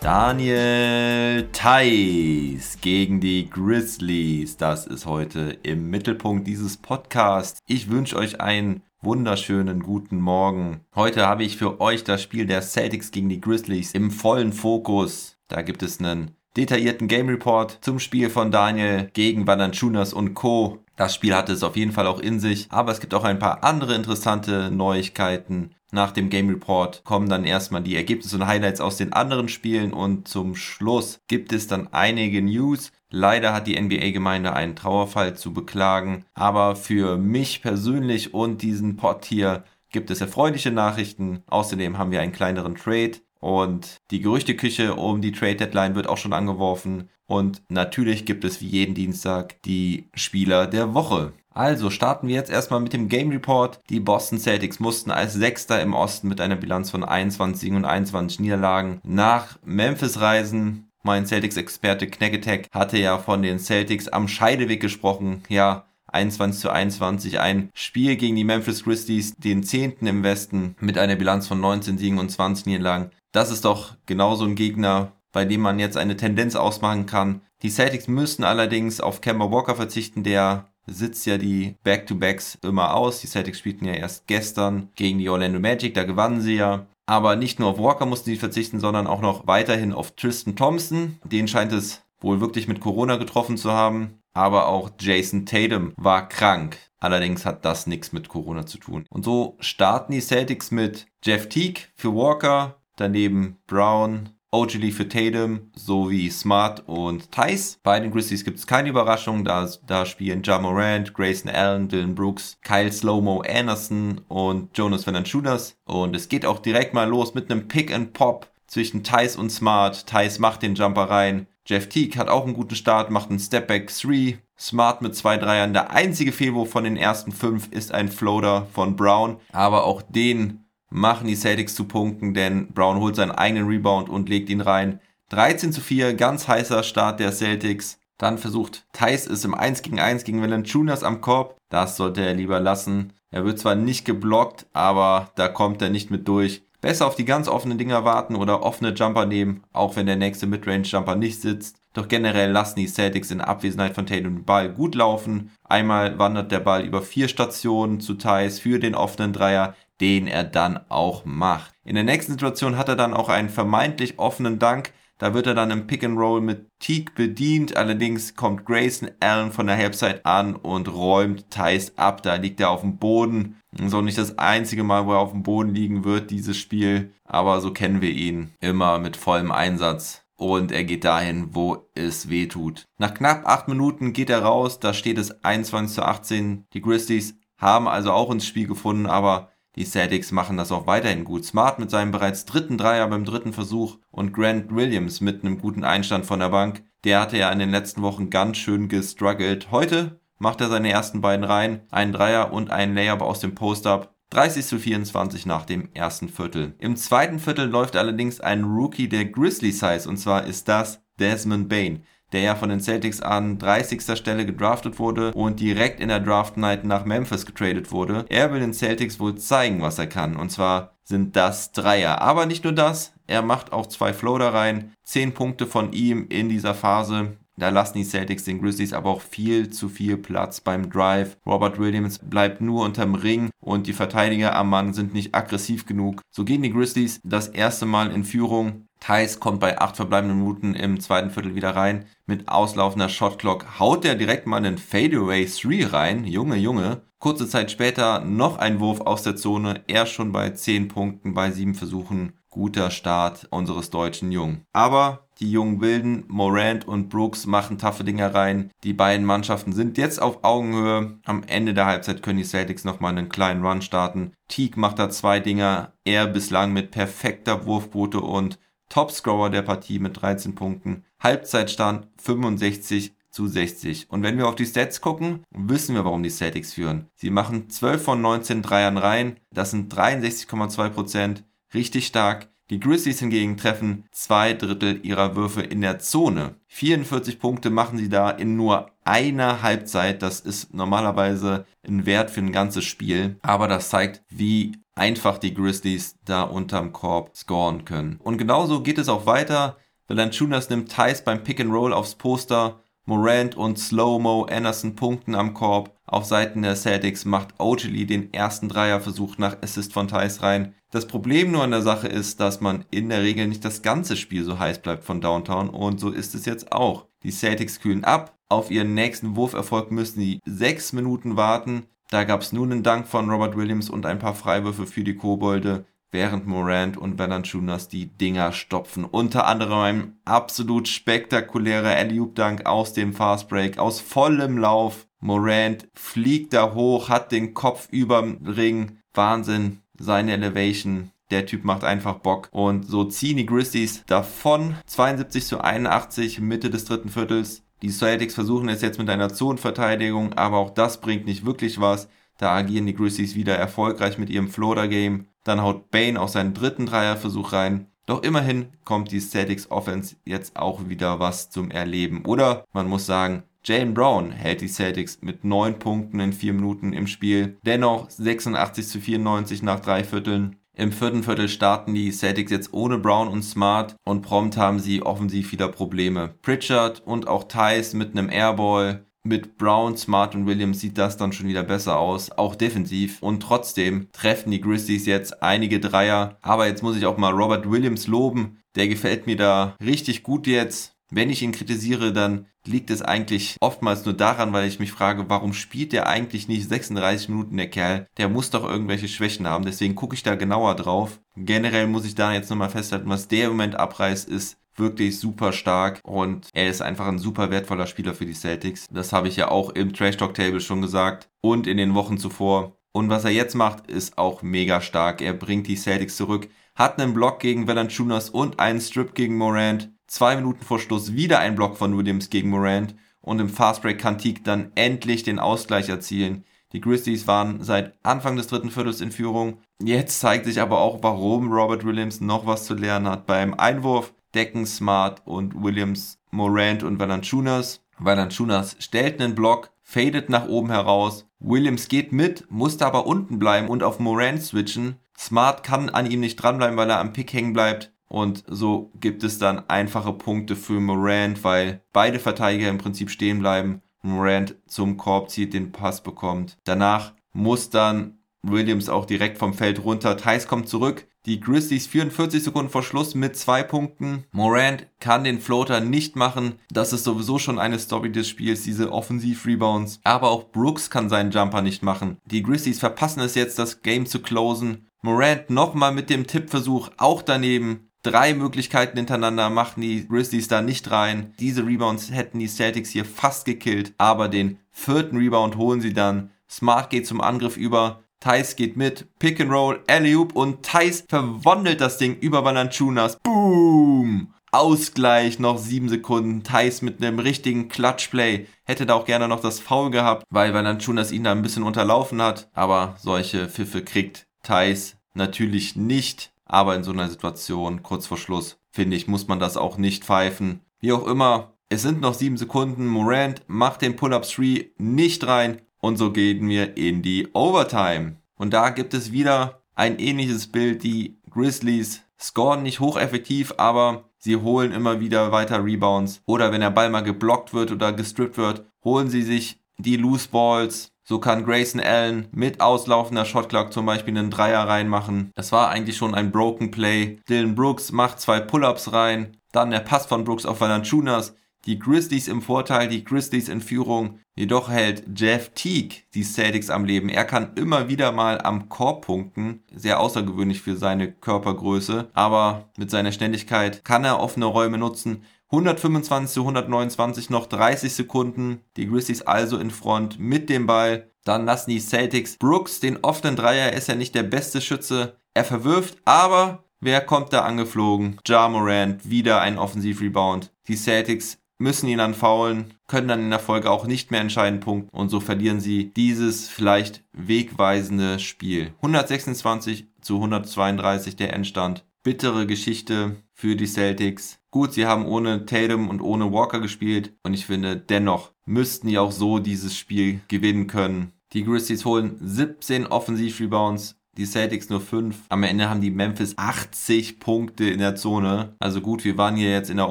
Daniel 0.00 1.48
Theiss 1.52 2.78
gegen 2.80 3.20
die 3.20 3.48
Grizzlies. 3.50 4.56
Das 4.56 4.86
ist 4.86 5.06
heute 5.06 5.56
im 5.62 5.90
Mittelpunkt 5.90 6.46
dieses 6.46 6.76
Podcasts. 6.76 7.58
Ich 7.66 7.90
wünsche 7.90 8.16
euch 8.16 8.40
einen 8.40 8.82
wunderschönen 9.04 9.82
guten 9.82 10.18
Morgen. 10.18 10.80
Heute 10.94 11.26
habe 11.26 11.44
ich 11.44 11.58
für 11.58 11.80
euch 11.80 12.04
das 12.04 12.22
Spiel 12.22 12.46
der 12.46 12.62
Celtics 12.62 13.10
gegen 13.10 13.28
die 13.28 13.40
Grizzlies 13.40 13.92
im 13.92 14.10
vollen 14.10 14.52
Fokus. 14.52 15.36
Da 15.48 15.60
gibt 15.60 15.82
es 15.82 16.00
einen 16.00 16.30
detaillierten 16.56 17.06
Game 17.06 17.28
Report 17.28 17.78
zum 17.82 17.98
Spiel 17.98 18.30
von 18.30 18.50
Daniel 18.50 19.10
gegen 19.12 19.44
Bananchunas 19.44 20.14
und 20.14 20.32
Co. 20.32 20.78
Das 20.96 21.14
Spiel 21.14 21.34
hatte 21.34 21.52
es 21.52 21.62
auf 21.62 21.76
jeden 21.76 21.92
Fall 21.92 22.06
auch 22.06 22.20
in 22.20 22.40
sich, 22.40 22.68
aber 22.70 22.92
es 22.92 23.00
gibt 23.00 23.12
auch 23.12 23.24
ein 23.24 23.38
paar 23.38 23.62
andere 23.62 23.94
interessante 23.94 24.70
Neuigkeiten. 24.70 25.74
Nach 25.92 26.10
dem 26.10 26.30
Game 26.30 26.48
Report 26.48 27.04
kommen 27.04 27.28
dann 27.28 27.44
erstmal 27.44 27.82
die 27.82 27.96
Ergebnisse 27.96 28.36
und 28.36 28.46
Highlights 28.46 28.80
aus 28.80 28.96
den 28.96 29.12
anderen 29.12 29.48
Spielen 29.48 29.92
und 29.92 30.28
zum 30.28 30.56
Schluss 30.56 31.20
gibt 31.28 31.52
es 31.52 31.66
dann 31.66 31.92
einige 31.92 32.40
News. 32.40 32.90
Leider 33.16 33.54
hat 33.54 33.68
die 33.68 33.80
NBA-Gemeinde 33.80 34.54
einen 34.54 34.74
Trauerfall 34.74 35.36
zu 35.36 35.52
beklagen, 35.52 36.24
aber 36.34 36.74
für 36.74 37.16
mich 37.16 37.62
persönlich 37.62 38.34
und 38.34 38.60
diesen 38.60 38.96
Pod 38.96 39.24
hier 39.24 39.62
gibt 39.92 40.10
es 40.10 40.20
erfreuliche 40.20 40.72
Nachrichten. 40.72 41.44
Außerdem 41.46 41.96
haben 41.96 42.10
wir 42.10 42.20
einen 42.20 42.32
kleineren 42.32 42.74
Trade 42.74 43.18
und 43.38 43.98
die 44.10 44.20
Gerüchteküche 44.20 44.96
um 44.96 45.20
die 45.20 45.30
Trade 45.30 45.54
Deadline 45.54 45.94
wird 45.94 46.08
auch 46.08 46.16
schon 46.16 46.32
angeworfen. 46.32 47.08
Und 47.26 47.62
natürlich 47.68 48.26
gibt 48.26 48.42
es 48.42 48.60
wie 48.60 48.66
jeden 48.66 48.96
Dienstag 48.96 49.62
die 49.62 50.08
Spieler 50.14 50.66
der 50.66 50.92
Woche. 50.94 51.34
Also 51.50 51.90
starten 51.90 52.26
wir 52.26 52.34
jetzt 52.34 52.50
erstmal 52.50 52.80
mit 52.80 52.92
dem 52.92 53.08
Game 53.08 53.30
Report. 53.30 53.78
Die 53.90 54.00
Boston 54.00 54.40
Celtics 54.40 54.80
mussten 54.80 55.12
als 55.12 55.34
Sechster 55.34 55.80
im 55.80 55.94
Osten 55.94 56.26
mit 56.26 56.40
einer 56.40 56.56
Bilanz 56.56 56.90
von 56.90 57.04
21 57.04 57.60
Siegen 57.60 57.76
und 57.76 57.84
21 57.84 58.40
Niederlagen 58.40 59.00
nach 59.04 59.56
Memphis 59.64 60.20
reisen. 60.20 60.90
Mein 61.06 61.26
Celtics-Experte 61.26 62.06
Knack 62.06 62.68
hatte 62.72 62.96
ja 62.96 63.18
von 63.18 63.42
den 63.42 63.58
Celtics 63.58 64.08
am 64.08 64.26
Scheideweg 64.26 64.80
gesprochen. 64.80 65.42
Ja, 65.50 65.84
21 66.06 66.62
zu 66.62 66.70
21. 66.70 67.38
Ein 67.40 67.68
Spiel 67.74 68.16
gegen 68.16 68.36
die 68.36 68.44
Memphis 68.44 68.84
Grizzlies, 68.84 69.34
den 69.36 69.64
zehnten 69.64 70.06
im 70.06 70.22
Westen, 70.22 70.76
mit 70.80 70.96
einer 70.96 71.16
Bilanz 71.16 71.46
von 71.46 71.60
19 71.60 71.98
Siegen 71.98 72.18
und 72.18 72.30
20 72.30 72.64
Niederlagen. 72.64 73.10
Das 73.32 73.50
ist 73.50 73.66
doch 73.66 73.96
genauso 74.06 74.46
ein 74.46 74.54
Gegner, 74.54 75.12
bei 75.30 75.44
dem 75.44 75.60
man 75.60 75.78
jetzt 75.78 75.98
eine 75.98 76.16
Tendenz 76.16 76.56
ausmachen 76.56 77.04
kann. 77.04 77.42
Die 77.60 77.70
Celtics 77.70 78.08
müssten 78.08 78.44
allerdings 78.44 79.02
auf 79.02 79.20
Kemba 79.20 79.50
Walker 79.50 79.74
verzichten, 79.74 80.22
der 80.22 80.68
sitzt 80.86 81.26
ja 81.26 81.36
die 81.36 81.76
Back-to-Backs 81.82 82.58
immer 82.62 82.94
aus. 82.94 83.20
Die 83.20 83.26
Celtics 83.26 83.58
spielten 83.58 83.84
ja 83.84 83.92
erst 83.92 84.26
gestern 84.26 84.88
gegen 84.96 85.18
die 85.18 85.28
Orlando 85.28 85.60
Magic, 85.60 85.92
da 85.92 86.04
gewannen 86.04 86.40
sie 86.40 86.56
ja. 86.56 86.86
Aber 87.06 87.36
nicht 87.36 87.58
nur 87.58 87.70
auf 87.70 87.78
Walker 87.78 88.06
mussten 88.06 88.30
sie 88.30 88.36
verzichten, 88.36 88.80
sondern 88.80 89.06
auch 89.06 89.20
noch 89.20 89.46
weiterhin 89.46 89.92
auf 89.92 90.12
Tristan 90.12 90.56
Thompson. 90.56 91.18
Den 91.24 91.48
scheint 91.48 91.72
es 91.72 92.02
wohl 92.20 92.40
wirklich 92.40 92.68
mit 92.68 92.80
Corona 92.80 93.16
getroffen 93.16 93.56
zu 93.56 93.72
haben. 93.72 94.20
Aber 94.32 94.68
auch 94.68 94.90
Jason 94.98 95.46
Tatum 95.46 95.92
war 95.96 96.28
krank. 96.28 96.78
Allerdings 96.98 97.44
hat 97.44 97.64
das 97.64 97.86
nichts 97.86 98.12
mit 98.12 98.28
Corona 98.28 98.64
zu 98.66 98.78
tun. 98.78 99.04
Und 99.10 99.24
so 99.24 99.56
starten 99.60 100.12
die 100.12 100.20
Celtics 100.20 100.70
mit 100.70 101.06
Jeff 101.22 101.48
Teague 101.48 101.82
für 101.94 102.14
Walker, 102.14 102.80
daneben 102.96 103.58
Brown, 103.66 104.30
OG 104.54 104.74
Lee 104.74 104.92
für 104.92 105.08
Tatum 105.08 105.72
sowie 105.74 106.30
Smart 106.30 106.84
und 106.86 107.32
Tice. 107.32 107.80
Bei 107.82 107.98
den 107.98 108.12
Grizzlies 108.12 108.44
gibt 108.44 108.60
es 108.60 108.68
keine 108.68 108.88
Überraschung, 108.88 109.44
da, 109.44 109.68
da 109.84 110.06
spielen 110.06 110.42
Ja 110.44 110.60
Morant, 110.60 111.12
Grayson 111.12 111.50
Allen, 111.50 111.88
Dylan 111.88 112.14
Brooks, 112.14 112.56
Kyle 112.62 112.92
Slowmo 112.92 113.42
Anderson 113.42 114.20
und 114.28 114.78
Jonas 114.78 115.08
Valanciunas. 115.08 115.76
Und 115.86 116.14
es 116.14 116.28
geht 116.28 116.46
auch 116.46 116.60
direkt 116.60 116.94
mal 116.94 117.08
los 117.08 117.34
mit 117.34 117.50
einem 117.50 117.66
Pick 117.66 117.92
and 117.92 118.12
Pop 118.12 118.48
zwischen 118.68 119.02
Tice 119.02 119.36
und 119.36 119.50
Smart. 119.50 120.06
Tice 120.06 120.38
macht 120.38 120.62
den 120.62 120.76
Jumper 120.76 121.10
rein. 121.10 121.48
Jeff 121.66 121.88
Teague 121.88 122.16
hat 122.16 122.28
auch 122.28 122.44
einen 122.44 122.54
guten 122.54 122.76
Start, 122.76 123.10
macht 123.10 123.30
einen 123.30 123.40
Stepback 123.40 123.90
3. 123.92 124.38
Smart 124.56 125.02
mit 125.02 125.16
zwei 125.16 125.36
Dreiern. 125.36 125.72
Der 125.72 125.90
einzige 125.90 126.30
Fehlwurf 126.30 126.70
von 126.70 126.84
den 126.84 126.96
ersten 126.96 127.32
fünf 127.32 127.72
ist 127.72 127.90
ein 127.90 128.08
Floater 128.08 128.68
von 128.72 128.94
Brown. 128.94 129.38
Aber 129.50 129.84
auch 129.84 130.00
den 130.00 130.63
machen 130.94 131.26
die 131.26 131.34
Celtics 131.34 131.74
zu 131.74 131.84
Punkten, 131.84 132.34
denn 132.34 132.68
Brown 132.68 133.00
holt 133.00 133.16
seinen 133.16 133.32
eigenen 133.32 133.66
Rebound 133.66 134.08
und 134.08 134.28
legt 134.28 134.48
ihn 134.48 134.60
rein. 134.60 135.00
13 135.30 135.72
zu 135.72 135.80
4, 135.80 136.14
ganz 136.14 136.46
heißer 136.46 136.84
Start 136.84 137.18
der 137.18 137.32
Celtics. 137.32 137.98
Dann 138.16 138.38
versucht 138.38 138.86
Thais 138.92 139.26
es 139.26 139.44
im 139.44 139.54
1 139.54 139.82
gegen 139.82 139.98
1 139.98 140.22
gegen 140.22 140.40
Valanciunas 140.40 141.02
am 141.02 141.20
Korb. 141.20 141.56
Das 141.68 141.96
sollte 141.96 142.20
er 142.24 142.34
lieber 142.34 142.60
lassen. 142.60 143.12
Er 143.32 143.44
wird 143.44 143.58
zwar 143.58 143.74
nicht 143.74 144.04
geblockt, 144.04 144.66
aber 144.72 145.32
da 145.34 145.48
kommt 145.48 145.82
er 145.82 145.90
nicht 145.90 146.12
mit 146.12 146.28
durch. 146.28 146.62
Besser 146.80 147.06
auf 147.06 147.16
die 147.16 147.24
ganz 147.24 147.48
offenen 147.48 147.78
Dinger 147.78 148.04
warten 148.04 148.36
oder 148.36 148.62
offene 148.62 148.94
Jumper 148.94 149.26
nehmen, 149.26 149.64
auch 149.72 149.96
wenn 149.96 150.06
der 150.06 150.16
nächste 150.16 150.46
Midrange-Jumper 150.46 151.16
nicht 151.16 151.40
sitzt. 151.40 151.78
Doch 151.92 152.06
generell 152.06 152.52
lassen 152.52 152.78
die 152.78 152.86
Celtics 152.86 153.32
in 153.32 153.40
Abwesenheit 153.40 153.94
von 153.94 154.06
Tatum 154.06 154.36
den 154.36 154.44
Ball 154.44 154.72
gut 154.72 154.94
laufen. 154.94 155.50
Einmal 155.64 156.18
wandert 156.20 156.52
der 156.52 156.60
Ball 156.60 156.84
über 156.84 157.02
vier 157.02 157.26
Stationen 157.26 157.98
zu 157.98 158.14
Thais 158.14 158.60
für 158.60 158.78
den 158.78 158.94
offenen 158.94 159.32
Dreier 159.32 159.74
den 160.04 160.26
er 160.26 160.44
dann 160.44 160.78
auch 160.90 161.24
macht. 161.24 161.72
In 161.82 161.94
der 161.94 162.04
nächsten 162.04 162.32
Situation 162.32 162.76
hat 162.76 162.90
er 162.90 162.94
dann 162.94 163.14
auch 163.14 163.30
einen 163.30 163.48
vermeintlich 163.48 164.18
offenen 164.18 164.58
Dank. 164.58 164.92
Da 165.16 165.32
wird 165.32 165.46
er 165.46 165.54
dann 165.54 165.70
im 165.70 165.86
Pick 165.86 166.04
and 166.04 166.18
Roll 166.18 166.42
mit 166.42 166.66
Teague 166.78 167.14
bedient. 167.14 167.78
Allerdings 167.78 168.36
kommt 168.36 168.66
Grayson 168.66 169.12
Allen 169.20 169.50
von 169.50 169.66
der 169.66 169.78
Halbzeit 169.78 170.26
an 170.26 170.56
und 170.56 170.92
räumt 170.92 171.50
Thais 171.50 171.96
ab. 171.96 172.22
Da 172.22 172.34
liegt 172.34 172.60
er 172.60 172.68
auf 172.68 172.82
dem 172.82 172.98
Boden. 172.98 173.58
So 173.86 174.02
nicht 174.02 174.18
das 174.18 174.36
einzige 174.36 174.84
Mal, 174.84 175.06
wo 175.06 175.12
er 175.12 175.20
auf 175.20 175.30
dem 175.30 175.42
Boden 175.42 175.74
liegen 175.74 176.04
wird, 176.04 176.30
dieses 176.30 176.58
Spiel. 176.58 177.14
Aber 177.24 177.62
so 177.62 177.72
kennen 177.72 178.02
wir 178.02 178.10
ihn. 178.10 178.52
Immer 178.60 178.98
mit 178.98 179.16
vollem 179.16 179.52
Einsatz. 179.52 180.26
Und 180.36 180.70
er 180.70 180.84
geht 180.84 181.04
dahin, 181.04 181.54
wo 181.54 181.88
es 181.94 182.28
weh 182.28 182.46
tut. 182.46 182.84
Nach 182.98 183.14
knapp 183.14 183.46
acht 183.46 183.68
Minuten 183.68 184.12
geht 184.12 184.28
er 184.28 184.42
raus. 184.42 184.80
Da 184.80 184.92
steht 184.92 185.16
es 185.16 185.42
21 185.42 185.94
zu 185.94 186.02
18. 186.02 186.66
Die 186.74 186.82
Grizzlies 186.82 187.38
haben 187.56 187.88
also 187.88 188.12
auch 188.12 188.30
ins 188.30 188.46
Spiel 188.46 188.66
gefunden, 188.66 189.06
aber 189.06 189.48
die 189.76 189.84
Celtics 189.84 190.30
machen 190.30 190.56
das 190.56 190.70
auch 190.70 190.86
weiterhin 190.86 191.24
gut. 191.24 191.44
Smart 191.44 191.78
mit 191.78 191.90
seinem 191.90 192.12
bereits 192.12 192.44
dritten 192.44 192.78
Dreier 192.78 193.08
beim 193.08 193.24
dritten 193.24 193.52
Versuch 193.52 193.98
und 194.10 194.32
Grant 194.32 194.74
Williams 194.74 195.20
mit 195.20 195.44
einem 195.44 195.58
guten 195.58 195.84
Einstand 195.84 196.26
von 196.26 196.38
der 196.38 196.50
Bank. 196.50 196.84
Der 197.02 197.20
hatte 197.20 197.38
ja 197.38 197.50
in 197.50 197.58
den 197.58 197.70
letzten 197.70 198.02
Wochen 198.02 198.30
ganz 198.30 198.56
schön 198.56 198.88
gestruggelt. 198.88 199.70
Heute 199.70 200.20
macht 200.38 200.60
er 200.60 200.68
seine 200.68 200.90
ersten 200.90 201.20
beiden 201.20 201.44
Reihen, 201.44 201.80
einen 201.90 202.12
Dreier 202.12 202.52
und 202.52 202.70
einen 202.70 202.94
Layup 202.94 203.20
aus 203.20 203.40
dem 203.40 203.54
Post-Up. 203.54 204.14
30 204.30 204.66
zu 204.66 204.78
24 204.78 205.46
nach 205.46 205.64
dem 205.64 205.90
ersten 205.92 206.28
Viertel. 206.28 206.74
Im 206.78 206.96
zweiten 206.96 207.38
Viertel 207.38 207.68
läuft 207.68 207.94
allerdings 207.94 208.40
ein 208.40 208.64
Rookie 208.64 209.08
der 209.08 209.26
Grizzly 209.26 209.70
Size 209.70 210.08
und 210.08 210.16
zwar 210.16 210.46
ist 210.46 210.66
das 210.68 211.02
Desmond 211.20 211.68
Bain 211.68 212.04
der 212.34 212.42
ja 212.42 212.54
von 212.54 212.68
den 212.68 212.80
Celtics 212.80 213.20
an 213.20 213.58
30. 213.58 214.02
Stelle 214.18 214.44
gedraftet 214.44 214.98
wurde 214.98 215.32
und 215.32 215.60
direkt 215.60 216.00
in 216.00 216.08
der 216.08 216.20
Draft 216.20 216.56
Night 216.56 216.84
nach 216.84 217.04
Memphis 217.04 217.46
getradet 217.46 217.92
wurde. 217.92 218.26
Er 218.28 218.52
will 218.52 218.60
den 218.60 218.74
Celtics 218.74 219.20
wohl 219.20 219.36
zeigen, 219.36 219.80
was 219.80 219.98
er 219.98 220.08
kann. 220.08 220.36
Und 220.36 220.50
zwar 220.50 220.94
sind 221.04 221.36
das 221.36 221.72
Dreier. 221.72 222.20
Aber 222.20 222.46
nicht 222.46 222.64
nur 222.64 222.72
das, 222.72 223.14
er 223.26 223.42
macht 223.42 223.72
auch 223.72 223.86
zwei 223.86 224.12
Floater 224.12 224.52
rein. 224.52 224.92
10 225.04 225.32
Punkte 225.32 225.66
von 225.66 225.92
ihm 225.92 226.26
in 226.28 226.48
dieser 226.48 226.74
Phase. 226.74 227.36
Da 227.56 227.68
lassen 227.68 227.98
die 227.98 228.04
Celtics 228.04 228.44
den 228.44 228.60
Grizzlies 228.60 228.92
aber 228.92 229.10
auch 229.10 229.20
viel 229.20 229.70
zu 229.70 229.88
viel 229.88 230.16
Platz 230.16 230.60
beim 230.60 230.90
Drive. 230.90 231.36
Robert 231.46 231.78
Williams 231.78 232.18
bleibt 232.18 232.60
nur 232.60 232.84
unterm 232.84 233.14
Ring 233.14 233.50
und 233.60 233.86
die 233.86 233.92
Verteidiger 233.92 234.56
am 234.56 234.70
Mann 234.70 234.92
sind 234.92 235.14
nicht 235.14 235.34
aggressiv 235.34 235.86
genug. 235.86 236.20
So 236.30 236.44
gehen 236.44 236.62
die 236.62 236.72
Grizzlies 236.72 237.20
das 237.22 237.48
erste 237.48 237.86
Mal 237.86 238.10
in 238.10 238.24
Führung. 238.24 238.86
Thais 239.00 239.38
kommt 239.38 239.60
bei 239.60 239.78
acht 239.78 239.96
verbleibenden 239.96 240.38
Minuten 240.38 240.74
im 240.74 240.98
zweiten 240.98 241.30
Viertel 241.30 241.54
wieder 241.54 241.76
rein. 241.76 242.06
Mit 242.26 242.48
auslaufender 242.48 243.10
Shotclock 243.10 243.78
haut 243.78 244.04
er 244.04 244.14
direkt 244.14 244.46
mal 244.46 244.56
einen 244.56 244.78
Fadeaway 244.78 245.46
3 245.46 245.86
rein. 245.86 246.24
Junge, 246.24 246.56
Junge. 246.56 247.02
Kurze 247.18 247.48
Zeit 247.48 247.70
später 247.70 248.20
noch 248.20 248.58
ein 248.58 248.80
Wurf 248.80 249.02
aus 249.02 249.22
der 249.22 249.36
Zone. 249.36 249.82
Er 249.86 250.06
schon 250.06 250.32
bei 250.32 250.50
10 250.50 250.88
Punkten 250.88 251.34
bei 251.34 251.50
7 251.50 251.74
Versuchen. 251.74 252.32
Guter 252.54 252.92
Start 252.92 253.48
unseres 253.50 253.90
deutschen 253.90 254.30
Jungen. 254.30 254.64
Aber 254.72 255.26
die 255.40 255.50
jungen 255.50 255.80
Wilden, 255.80 256.22
Morant 256.28 256.86
und 256.86 257.08
Brooks 257.08 257.46
machen 257.46 257.78
taffe 257.78 258.04
Dinger 258.04 258.32
rein. 258.32 258.70
Die 258.84 258.92
beiden 258.92 259.26
Mannschaften 259.26 259.72
sind 259.72 259.98
jetzt 259.98 260.22
auf 260.22 260.44
Augenhöhe. 260.44 261.18
Am 261.24 261.42
Ende 261.48 261.74
der 261.74 261.86
Halbzeit 261.86 262.22
können 262.22 262.38
die 262.38 262.44
Celtics 262.44 262.84
nochmal 262.84 263.10
einen 263.10 263.28
kleinen 263.28 263.66
Run 263.66 263.82
starten. 263.82 264.34
Teague 264.46 264.80
macht 264.80 265.00
da 265.00 265.10
zwei 265.10 265.40
Dinger. 265.40 265.94
Er 266.04 266.28
bislang 266.28 266.72
mit 266.72 266.92
perfekter 266.92 267.66
Wurfquote 267.66 268.20
und 268.20 268.60
Topscorer 268.88 269.50
der 269.50 269.62
Partie 269.62 269.98
mit 269.98 270.22
13 270.22 270.54
Punkten. 270.54 271.04
Halbzeitstand 271.20 272.06
65 272.22 273.16
zu 273.30 273.48
60. 273.48 274.10
Und 274.10 274.22
wenn 274.22 274.38
wir 274.38 274.46
auf 274.46 274.54
die 274.54 274.66
Stats 274.66 275.00
gucken, 275.00 275.42
wissen 275.50 275.96
wir, 275.96 276.04
warum 276.04 276.22
die 276.22 276.30
Celtics 276.30 276.74
führen. 276.74 277.08
Sie 277.16 277.30
machen 277.30 277.68
12 277.68 278.00
von 278.00 278.20
19 278.20 278.62
Dreiern 278.62 278.96
rein. 278.96 279.40
Das 279.52 279.72
sind 279.72 279.92
63,2 279.92 280.90
Prozent. 280.90 281.44
Richtig 281.74 282.06
stark. 282.06 282.48
Die 282.70 282.80
Grizzlies 282.80 283.18
hingegen 283.18 283.58
treffen 283.58 284.04
zwei 284.10 284.54
Drittel 284.54 285.04
ihrer 285.04 285.36
Würfe 285.36 285.60
in 285.60 285.82
der 285.82 285.98
Zone. 285.98 286.54
44 286.68 287.38
Punkte 287.38 287.68
machen 287.68 287.98
sie 287.98 288.08
da 288.08 288.30
in 288.30 288.56
nur 288.56 288.90
einer 289.04 289.60
Halbzeit. 289.60 290.22
Das 290.22 290.40
ist 290.40 290.72
normalerweise 290.72 291.66
ein 291.86 292.06
Wert 292.06 292.30
für 292.30 292.40
ein 292.40 292.52
ganzes 292.52 292.84
Spiel. 292.84 293.36
Aber 293.42 293.68
das 293.68 293.90
zeigt, 293.90 294.22
wie 294.30 294.78
einfach 294.94 295.36
die 295.36 295.52
Grizzlies 295.52 296.16
da 296.24 296.42
unterm 296.42 296.92
Korb 296.92 297.36
scoren 297.36 297.84
können. 297.84 298.18
Und 298.22 298.38
genauso 298.38 298.82
geht 298.82 298.96
es 298.98 299.10
auch 299.10 299.26
weiter. 299.26 299.76
Valanciunas 300.08 300.70
nimmt 300.70 300.90
Thais 300.90 301.22
beim 301.22 301.42
Pick 301.42 301.60
and 301.60 301.72
Roll 301.72 301.92
aufs 301.92 302.14
Poster. 302.14 302.80
Morant 303.06 303.54
und 303.54 303.78
Slow-Mo 303.78 304.44
Anderson 304.44 304.96
punkten 304.96 305.34
am 305.34 305.52
Korb. 305.52 305.94
Auf 306.06 306.24
Seiten 306.24 306.62
der 306.62 306.74
Celtics 306.74 307.26
macht 307.26 307.60
Ogilvy 307.60 308.06
den 308.06 308.32
ersten 308.32 308.70
Dreierversuch 308.70 309.36
nach 309.36 309.62
Assist 309.62 309.92
von 309.92 310.08
Thais 310.08 310.42
rein. 310.42 310.74
Das 310.90 311.06
Problem 311.06 311.50
nur 311.50 311.62
an 311.62 311.70
der 311.70 311.82
Sache 311.82 312.08
ist, 312.08 312.40
dass 312.40 312.62
man 312.62 312.86
in 312.90 313.10
der 313.10 313.22
Regel 313.22 313.46
nicht 313.46 313.64
das 313.64 313.82
ganze 313.82 314.16
Spiel 314.16 314.42
so 314.42 314.58
heiß 314.58 314.78
bleibt 314.78 315.04
von 315.04 315.20
Downtown 315.20 315.68
und 315.68 316.00
so 316.00 316.10
ist 316.10 316.34
es 316.34 316.46
jetzt 316.46 316.72
auch. 316.72 317.06
Die 317.22 317.30
Celtics 317.30 317.80
kühlen 317.80 318.04
ab. 318.04 318.38
Auf 318.48 318.70
ihren 318.70 318.94
nächsten 318.94 319.36
Wurferfolg 319.36 319.90
müssen 319.90 320.20
sie 320.20 320.40
sechs 320.46 320.94
Minuten 320.94 321.36
warten. 321.36 321.86
Da 322.10 322.24
gab 322.24 322.40
es 322.40 322.52
nun 322.52 322.72
einen 322.72 322.82
Dank 322.82 323.06
von 323.06 323.28
Robert 323.28 323.56
Williams 323.56 323.90
und 323.90 324.06
ein 324.06 324.18
paar 324.18 324.34
Freiwürfe 324.34 324.86
für 324.86 325.04
die 325.04 325.16
Kobolde, 325.16 325.84
während 326.14 326.46
Morant 326.46 326.96
und 326.96 327.18
Valanciunas 327.18 327.88
die 327.88 328.06
Dinger 328.06 328.52
stopfen. 328.52 329.04
Unter 329.04 329.46
anderem 329.46 329.78
ein 329.80 330.16
absolut 330.24 330.86
spektakulärer 330.86 331.90
Alley-Oop-Dank 331.90 332.64
aus 332.66 332.92
dem 332.92 333.12
Fastbreak, 333.12 333.78
aus 333.78 334.00
vollem 334.00 334.56
Lauf. 334.56 335.08
Morant 335.18 335.88
fliegt 335.92 336.52
da 336.52 336.72
hoch, 336.72 337.08
hat 337.08 337.32
den 337.32 337.52
Kopf 337.52 337.88
überm 337.90 338.38
Ring. 338.46 338.98
Wahnsinn 339.12 339.80
seine 339.98 340.32
Elevation. 340.32 341.10
Der 341.30 341.46
Typ 341.46 341.64
macht 341.64 341.82
einfach 341.82 342.14
Bock. 342.14 342.48
Und 342.52 342.86
so 342.86 343.04
ziehen 343.04 343.36
die 343.36 343.46
Grizzlies 343.46 344.04
davon. 344.06 344.76
72 344.86 345.44
zu 345.44 345.60
81, 345.60 346.40
Mitte 346.40 346.70
des 346.70 346.84
dritten 346.84 347.08
Viertels. 347.08 347.62
Die 347.82 347.90
Celtics 347.90 348.34
versuchen 348.34 348.68
es 348.68 348.82
jetzt 348.82 349.00
mit 349.00 349.10
einer 349.10 349.32
Zonenverteidigung, 349.34 350.34
aber 350.34 350.58
auch 350.58 350.70
das 350.70 351.00
bringt 351.00 351.26
nicht 351.26 351.44
wirklich 351.44 351.80
was. 351.80 352.08
Da 352.38 352.54
agieren 352.54 352.86
die 352.86 352.94
Grizzlies 352.94 353.34
wieder 353.34 353.56
erfolgreich 353.56 354.16
mit 354.16 354.30
ihrem 354.30 354.48
Floater-Game. 354.48 355.26
Dann 355.44 355.62
haut 355.62 355.90
Bane 355.90 356.20
auch 356.20 356.28
seinen 356.28 356.54
dritten 356.54 356.86
Dreierversuch 356.86 357.52
rein. 357.52 357.86
Doch 358.06 358.22
immerhin 358.22 358.66
kommt 358.84 359.12
die 359.12 359.20
Celtics 359.20 359.70
Offense 359.70 360.16
jetzt 360.24 360.56
auch 360.56 360.88
wieder 360.88 361.20
was 361.20 361.50
zum 361.50 361.70
Erleben. 361.70 362.24
Oder 362.26 362.64
man 362.72 362.88
muss 362.88 363.06
sagen, 363.06 363.44
Jalen 363.64 363.94
Brown 363.94 364.30
hält 364.30 364.60
die 364.60 364.68
Celtics 364.68 365.20
mit 365.22 365.42
9 365.42 365.78
Punkten 365.78 366.20
in 366.20 366.34
4 366.34 366.52
Minuten 366.52 366.92
im 366.92 367.06
Spiel. 367.06 367.56
Dennoch 367.64 368.10
86 368.10 368.86
zu 368.86 369.00
94 369.00 369.62
nach 369.62 369.80
drei 369.80 370.04
Vierteln. 370.04 370.56
Im 370.76 370.90
vierten 370.90 371.22
Viertel 371.22 371.48
starten 371.48 371.94
die 371.94 372.10
Celtics 372.10 372.50
jetzt 372.50 372.74
ohne 372.74 372.98
Brown 372.98 373.28
und 373.28 373.44
Smart 373.44 373.94
und 374.04 374.22
prompt 374.22 374.56
haben 374.56 374.80
sie 374.80 375.02
offensiv 375.02 375.52
wieder 375.52 375.68
Probleme. 375.68 376.34
Pritchard 376.42 377.00
und 377.06 377.28
auch 377.28 377.44
Tice 377.44 377.94
mit 377.94 378.10
einem 378.10 378.28
Airball. 378.28 379.06
Mit 379.26 379.56
Brown, 379.56 379.96
Smart 379.96 380.34
und 380.34 380.46
Williams 380.46 380.80
sieht 380.80 380.98
das 380.98 381.16
dann 381.16 381.32
schon 381.32 381.48
wieder 381.48 381.62
besser 381.62 381.98
aus, 381.98 382.30
auch 382.30 382.54
defensiv. 382.54 383.22
Und 383.22 383.40
trotzdem 383.42 384.08
treffen 384.12 384.50
die 384.50 384.60
Grizzlies 384.60 385.06
jetzt 385.06 385.42
einige 385.42 385.80
Dreier. 385.80 386.36
Aber 386.42 386.66
jetzt 386.66 386.82
muss 386.82 386.96
ich 386.96 387.06
auch 387.06 387.16
mal 387.16 387.32
Robert 387.32 387.70
Williams 387.70 388.06
loben. 388.06 388.60
Der 388.76 388.86
gefällt 388.86 389.26
mir 389.26 389.36
da 389.36 389.76
richtig 389.82 390.24
gut 390.24 390.46
jetzt. 390.46 390.94
Wenn 391.10 391.30
ich 391.30 391.42
ihn 391.42 391.52
kritisiere, 391.52 392.12
dann 392.12 392.48
liegt 392.66 392.90
es 392.90 393.00
eigentlich 393.02 393.56
oftmals 393.60 394.04
nur 394.04 394.14
daran, 394.14 394.52
weil 394.52 394.66
ich 394.66 394.80
mich 394.80 394.92
frage, 394.92 395.24
warum 395.28 395.52
spielt 395.52 395.92
der 395.92 396.06
eigentlich 396.06 396.48
nicht 396.48 396.68
36 396.68 397.28
Minuten, 397.28 397.56
der 397.56 397.70
Kerl? 397.70 398.08
Der 398.16 398.28
muss 398.28 398.50
doch 398.50 398.64
irgendwelche 398.64 399.08
Schwächen 399.08 399.46
haben, 399.46 399.64
deswegen 399.64 399.94
gucke 399.94 400.14
ich 400.14 400.22
da 400.22 400.34
genauer 400.34 400.74
drauf. 400.74 401.20
Generell 401.36 401.86
muss 401.86 402.06
ich 402.06 402.14
da 402.14 402.32
jetzt 402.32 402.50
nochmal 402.50 402.70
festhalten, 402.70 403.08
was 403.08 403.28
der 403.28 403.44
im 403.44 403.50
Moment 403.50 403.74
abreißt, 403.76 404.28
ist 404.28 404.56
wirklich 404.76 405.18
super 405.18 405.52
stark 405.52 406.00
und 406.04 406.48
er 406.52 406.68
ist 406.68 406.82
einfach 406.82 407.06
ein 407.06 407.18
super 407.18 407.50
wertvoller 407.50 407.86
Spieler 407.86 408.14
für 408.14 408.26
die 408.26 408.34
Celtics. 408.34 408.86
Das 408.90 409.12
habe 409.12 409.28
ich 409.28 409.36
ja 409.36 409.48
auch 409.48 409.70
im 409.70 409.92
Trash 409.92 410.16
Talk 410.16 410.34
Table 410.34 410.60
schon 410.60 410.82
gesagt 410.82 411.28
und 411.40 411.66
in 411.66 411.76
den 411.76 411.94
Wochen 411.94 412.18
zuvor. 412.18 412.76
Und 412.92 413.08
was 413.08 413.24
er 413.24 413.30
jetzt 413.30 413.54
macht, 413.54 413.90
ist 413.90 414.18
auch 414.18 414.42
mega 414.42 414.80
stark. 414.80 415.20
Er 415.20 415.34
bringt 415.34 415.66
die 415.66 415.76
Celtics 415.76 416.16
zurück, 416.16 416.48
hat 416.74 417.00
einen 417.00 417.14
Block 417.14 417.40
gegen 417.40 417.66
Valanciunas 417.66 418.30
und 418.30 418.60
einen 418.60 418.80
Strip 418.80 419.14
gegen 419.14 419.36
Morant 419.36 419.94
Zwei 420.06 420.36
Minuten 420.36 420.64
vor 420.64 420.78
Schluss 420.78 421.14
wieder 421.14 421.38
ein 421.38 421.54
Block 421.54 421.76
von 421.76 421.96
Williams 421.96 422.28
gegen 422.28 422.50
Morant 422.50 422.94
und 423.20 423.40
im 423.40 423.48
Fastbreak 423.48 423.98
kann 423.98 424.18
Teague 424.18 424.42
dann 424.44 424.70
endlich 424.74 425.22
den 425.22 425.38
Ausgleich 425.38 425.88
erzielen. 425.88 426.44
Die 426.72 426.80
Grizzlies 426.80 427.26
waren 427.26 427.62
seit 427.62 427.94
Anfang 428.02 428.36
des 428.36 428.48
dritten 428.48 428.70
Viertels 428.70 429.00
in 429.00 429.12
Führung. 429.12 429.58
Jetzt 429.82 430.20
zeigt 430.20 430.44
sich 430.44 430.60
aber 430.60 430.78
auch, 430.78 431.02
warum 431.02 431.50
Robert 431.50 431.84
Williams 431.84 432.20
noch 432.20 432.46
was 432.46 432.64
zu 432.66 432.74
lernen 432.74 433.08
hat. 433.08 433.26
Beim 433.26 433.54
Einwurf 433.54 434.12
decken 434.34 434.66
Smart 434.66 435.22
und 435.24 435.62
Williams 435.62 436.18
Morant 436.30 436.82
und 436.82 436.98
Valanciunas. 436.98 437.82
Valanciunas 437.98 438.76
stellt 438.80 439.20
einen 439.20 439.34
Block, 439.34 439.70
fadet 439.82 440.28
nach 440.28 440.48
oben 440.48 440.70
heraus. 440.70 441.26
Williams 441.38 441.88
geht 441.88 442.12
mit, 442.12 442.50
musste 442.50 442.86
aber 442.86 443.06
unten 443.06 443.38
bleiben 443.38 443.68
und 443.68 443.82
auf 443.82 444.00
Morant 444.00 444.42
switchen. 444.42 444.96
Smart 445.16 445.62
kann 445.62 445.90
an 445.90 446.10
ihm 446.10 446.20
nicht 446.20 446.36
dranbleiben, 446.36 446.76
weil 446.76 446.90
er 446.90 447.00
am 447.00 447.12
Pick 447.12 447.32
hängen 447.32 447.52
bleibt. 447.52 447.92
Und 448.08 448.44
so 448.46 448.92
gibt 449.00 449.24
es 449.24 449.38
dann 449.38 449.68
einfache 449.68 450.12
Punkte 450.12 450.56
für 450.56 450.80
Morant, 450.80 451.42
weil 451.44 451.82
beide 451.92 452.18
Verteidiger 452.18 452.68
im 452.68 452.78
Prinzip 452.78 453.10
stehen 453.10 453.38
bleiben. 453.38 453.82
Morant 454.02 454.56
zum 454.66 454.96
Korb 454.96 455.30
zieht, 455.30 455.54
den 455.54 455.72
Pass 455.72 456.02
bekommt. 456.02 456.58
Danach 456.64 457.14
muss 457.32 457.70
dann 457.70 458.18
Williams 458.50 458.88
auch 458.88 459.04
direkt 459.04 459.38
vom 459.38 459.54
Feld 459.54 459.84
runter. 459.84 460.16
Thais 460.16 460.46
kommt 460.46 460.68
zurück. 460.68 461.06
Die 461.26 461.40
Grizzlies 461.40 461.86
44 461.86 462.42
Sekunden 462.42 462.70
vor 462.70 462.82
Schluss 462.82 463.14
mit 463.14 463.36
zwei 463.36 463.62
Punkten. 463.62 464.24
Morant 464.32 464.86
kann 465.00 465.24
den 465.24 465.40
Floater 465.40 465.80
nicht 465.80 466.16
machen. 466.16 466.56
Das 466.70 466.92
ist 466.92 467.04
sowieso 467.04 467.38
schon 467.38 467.58
eine 467.58 467.78
Story 467.78 468.12
des 468.12 468.28
Spiels, 468.28 468.62
diese 468.62 468.92
Offensiv-Rebounds. 468.92 470.00
Aber 470.04 470.30
auch 470.30 470.50
Brooks 470.50 470.90
kann 470.90 471.08
seinen 471.08 471.30
Jumper 471.30 471.62
nicht 471.62 471.82
machen. 471.82 472.18
Die 472.26 472.42
Grizzlies 472.42 472.78
verpassen 472.78 473.20
es 473.20 473.34
jetzt, 473.34 473.58
das 473.58 473.82
Game 473.82 474.06
zu 474.06 474.20
closen. 474.20 474.88
Morant 475.00 475.48
nochmal 475.50 475.92
mit 475.92 476.10
dem 476.10 476.26
Tippversuch 476.26 476.90
auch 476.98 477.22
daneben 477.22 477.88
drei 478.04 478.34
Möglichkeiten 478.34 478.96
hintereinander, 478.96 479.50
machen 479.50 479.80
die 479.80 480.06
Grizzlies 480.06 480.46
da 480.46 480.62
nicht 480.62 480.90
rein. 480.90 481.34
Diese 481.40 481.66
Rebounds 481.66 482.12
hätten 482.12 482.38
die 482.38 482.46
Celtics 482.46 482.90
hier 482.90 483.04
fast 483.04 483.44
gekillt, 483.44 483.94
aber 483.98 484.28
den 484.28 484.58
vierten 484.70 485.16
Rebound 485.16 485.56
holen 485.56 485.80
sie 485.80 485.92
dann. 485.92 486.30
Smart 486.48 486.90
geht 486.90 487.06
zum 487.06 487.20
Angriff 487.20 487.56
über, 487.56 488.03
Thais 488.24 488.56
geht 488.56 488.78
mit, 488.78 489.06
Pick 489.18 489.38
and 489.38 489.50
Roll, 489.50 489.82
Alley-Oop 489.86 490.34
und 490.34 490.64
Thais 490.64 491.04
verwandelt 491.06 491.82
das 491.82 491.98
Ding 491.98 492.16
über 492.20 492.42
Valanciunas. 492.42 493.18
Boom! 493.22 494.32
Ausgleich, 494.50 495.38
noch 495.38 495.58
sieben 495.58 495.90
Sekunden. 495.90 496.42
Thais 496.42 496.80
mit 496.80 497.04
einem 497.04 497.18
richtigen 497.18 497.68
Clutch-Play. 497.68 498.46
Hätte 498.64 498.86
da 498.86 498.94
auch 498.94 499.04
gerne 499.04 499.28
noch 499.28 499.40
das 499.40 499.60
Foul 499.60 499.90
gehabt, 499.90 500.24
weil 500.30 500.54
Valanciunas 500.54 501.12
ihn 501.12 501.24
da 501.24 501.32
ein 501.32 501.42
bisschen 501.42 501.64
unterlaufen 501.64 502.22
hat. 502.22 502.48
Aber 502.54 502.96
solche 502.98 503.46
Pfiffe 503.46 503.84
kriegt 503.84 504.26
Thais 504.42 504.96
natürlich 505.12 505.76
nicht. 505.76 506.32
Aber 506.46 506.76
in 506.76 506.82
so 506.82 506.92
einer 506.92 507.10
Situation, 507.10 507.82
kurz 507.82 508.06
vor 508.06 508.16
Schluss, 508.16 508.56
finde 508.70 508.96
ich, 508.96 509.06
muss 509.06 509.28
man 509.28 509.38
das 509.38 509.58
auch 509.58 509.76
nicht 509.76 510.02
pfeifen. 510.02 510.60
Wie 510.80 510.92
auch 510.92 511.06
immer, 511.06 511.58
es 511.68 511.82
sind 511.82 512.00
noch 512.00 512.14
sieben 512.14 512.38
Sekunden. 512.38 512.86
Morant 512.86 513.42
macht 513.48 513.82
den 513.82 513.96
Pull-Up 513.96 514.26
3 514.26 514.70
nicht 514.78 515.26
rein. 515.26 515.60
Und 515.84 515.98
so 515.98 516.12
gehen 516.12 516.48
wir 516.48 516.78
in 516.78 517.02
die 517.02 517.28
Overtime. 517.34 518.16
Und 518.36 518.54
da 518.54 518.70
gibt 518.70 518.94
es 518.94 519.12
wieder 519.12 519.60
ein 519.74 519.98
ähnliches 519.98 520.50
Bild. 520.50 520.82
Die 520.82 521.18
Grizzlies 521.30 522.00
scoren 522.18 522.62
nicht 522.62 522.80
hocheffektiv, 522.80 523.52
aber 523.58 524.08
sie 524.16 524.36
holen 524.36 524.72
immer 524.72 525.00
wieder 525.00 525.30
weiter 525.30 525.62
Rebounds. 525.62 526.22
Oder 526.24 526.52
wenn 526.52 526.62
der 526.62 526.70
Ball 526.70 526.88
mal 526.88 527.02
geblockt 527.02 527.52
wird 527.52 527.70
oder 527.70 527.92
gestrippt 527.92 528.38
wird, 528.38 528.64
holen 528.82 529.10
sie 529.10 529.20
sich 529.20 529.60
die 529.76 529.98
Loose 529.98 530.28
Balls 530.30 530.94
so 531.06 531.18
kann 531.18 531.44
Grayson 531.44 531.82
Allen 531.82 532.28
mit 532.32 532.62
auslaufender 532.62 533.26
Shotclock 533.26 533.74
zum 533.74 533.84
Beispiel 533.84 534.16
einen 534.16 534.30
Dreier 534.30 534.66
reinmachen. 534.66 535.32
Das 535.34 535.52
war 535.52 535.68
eigentlich 535.68 535.98
schon 535.98 536.14
ein 536.14 536.32
Broken 536.32 536.70
Play. 536.70 537.20
Dylan 537.28 537.54
Brooks 537.54 537.92
macht 537.92 538.20
zwei 538.20 538.40
Pull-Ups 538.40 538.94
rein. 538.94 539.36
Dann 539.52 539.70
der 539.70 539.80
Pass 539.80 540.06
von 540.06 540.24
Brooks 540.24 540.46
auf 540.46 540.62
Valanciunas. 540.62 541.34
Die 541.66 541.78
Grizzlies 541.78 542.28
im 542.28 542.42
Vorteil, 542.42 542.88
die 542.88 543.04
Grizzlies 543.04 543.48
in 543.48 543.62
Führung. 543.62 544.20
Jedoch 544.34 544.68
hält 544.68 545.04
Jeff 545.16 545.50
Teague 545.54 546.02
die 546.12 546.22
Celtics 546.22 546.68
am 546.68 546.84
Leben. 546.84 547.08
Er 547.08 547.24
kann 547.24 547.54
immer 547.54 547.88
wieder 547.88 548.12
mal 548.12 548.40
am 548.40 548.68
Korb 548.68 549.06
punkten. 549.06 549.62
Sehr 549.74 549.98
außergewöhnlich 550.00 550.60
für 550.60 550.76
seine 550.76 551.10
Körpergröße. 551.10 552.10
Aber 552.12 552.68
mit 552.76 552.90
seiner 552.90 553.12
Ständigkeit 553.12 553.84
kann 553.84 554.04
er 554.04 554.20
offene 554.20 554.46
Räume 554.46 554.76
nutzen. 554.76 555.22
125 555.50 556.34
zu 556.34 556.40
129, 556.40 557.30
noch 557.30 557.46
30 557.46 557.94
Sekunden. 557.94 558.60
Die 558.76 558.88
Grizzlies 558.88 559.22
also 559.22 559.56
in 559.58 559.70
Front 559.70 560.18
mit 560.18 560.50
dem 560.50 560.66
Ball. 560.66 561.10
Dann 561.24 561.46
lassen 561.46 561.70
die 561.70 561.80
Celtics 561.80 562.36
Brooks 562.36 562.80
den 562.80 562.98
offenen 563.02 563.36
Dreier. 563.36 563.72
Er 563.72 563.78
ist 563.78 563.88
ja 563.88 563.94
nicht 563.94 564.14
der 564.14 564.24
beste 564.24 564.60
Schütze. 564.60 565.16
Er 565.32 565.44
verwirft, 565.44 565.96
aber 566.04 566.64
wer 566.80 567.00
kommt 567.00 567.32
da 567.32 567.42
angeflogen? 567.42 568.18
Ja 568.26 568.48
Morant, 568.48 569.08
wieder 569.08 569.40
ein 569.40 569.56
Offensivrebound. 569.56 570.52
Die 570.68 570.76
Celtics 570.76 571.38
müssen 571.58 571.88
ihn 571.88 571.98
dann 571.98 572.14
faulen, 572.14 572.74
können 572.86 573.08
dann 573.08 573.20
in 573.20 573.30
der 573.30 573.38
Folge 573.38 573.70
auch 573.70 573.86
nicht 573.86 574.10
mehr 574.10 574.20
entscheiden 574.20 574.60
punkten 574.60 574.96
und 574.96 575.08
so 575.08 575.20
verlieren 575.20 575.60
sie 575.60 575.92
dieses 575.94 576.48
vielleicht 576.48 577.04
wegweisende 577.12 578.18
Spiel. 578.18 578.72
126 578.76 579.86
zu 580.00 580.16
132 580.16 581.16
der 581.16 581.32
Endstand. 581.32 581.84
bittere 582.02 582.46
Geschichte 582.46 583.16
für 583.32 583.56
die 583.56 583.66
Celtics. 583.66 584.38
Gut, 584.50 584.74
sie 584.74 584.86
haben 584.86 585.06
ohne 585.06 585.46
Tatum 585.46 585.88
und 585.88 586.02
ohne 586.02 586.30
Walker 586.32 586.60
gespielt 586.60 587.14
und 587.22 587.34
ich 587.34 587.46
finde, 587.46 587.76
dennoch 587.76 588.32
müssten 588.44 588.88
die 588.88 588.98
auch 588.98 589.10
so 589.10 589.38
dieses 589.38 589.76
Spiel 589.76 590.20
gewinnen 590.28 590.66
können. 590.66 591.12
Die 591.32 591.44
Grizzlies 591.44 591.84
holen 591.84 592.16
17 592.20 592.86
Offensivrebounds, 592.86 593.98
die 594.16 594.26
Celtics 594.26 594.68
nur 594.68 594.80
5. 594.80 595.16
Am 595.28 595.42
Ende 595.42 595.68
haben 595.68 595.80
die 595.80 595.90
Memphis 595.90 596.36
80 596.36 597.20
Punkte 597.20 597.68
in 597.68 597.78
der 597.78 597.96
Zone. 597.96 598.54
Also 598.58 598.80
gut, 598.80 599.04
wir 599.04 599.16
waren 599.16 599.36
hier 599.36 599.50
jetzt 599.50 599.70
in 599.70 599.76
der 599.76 599.90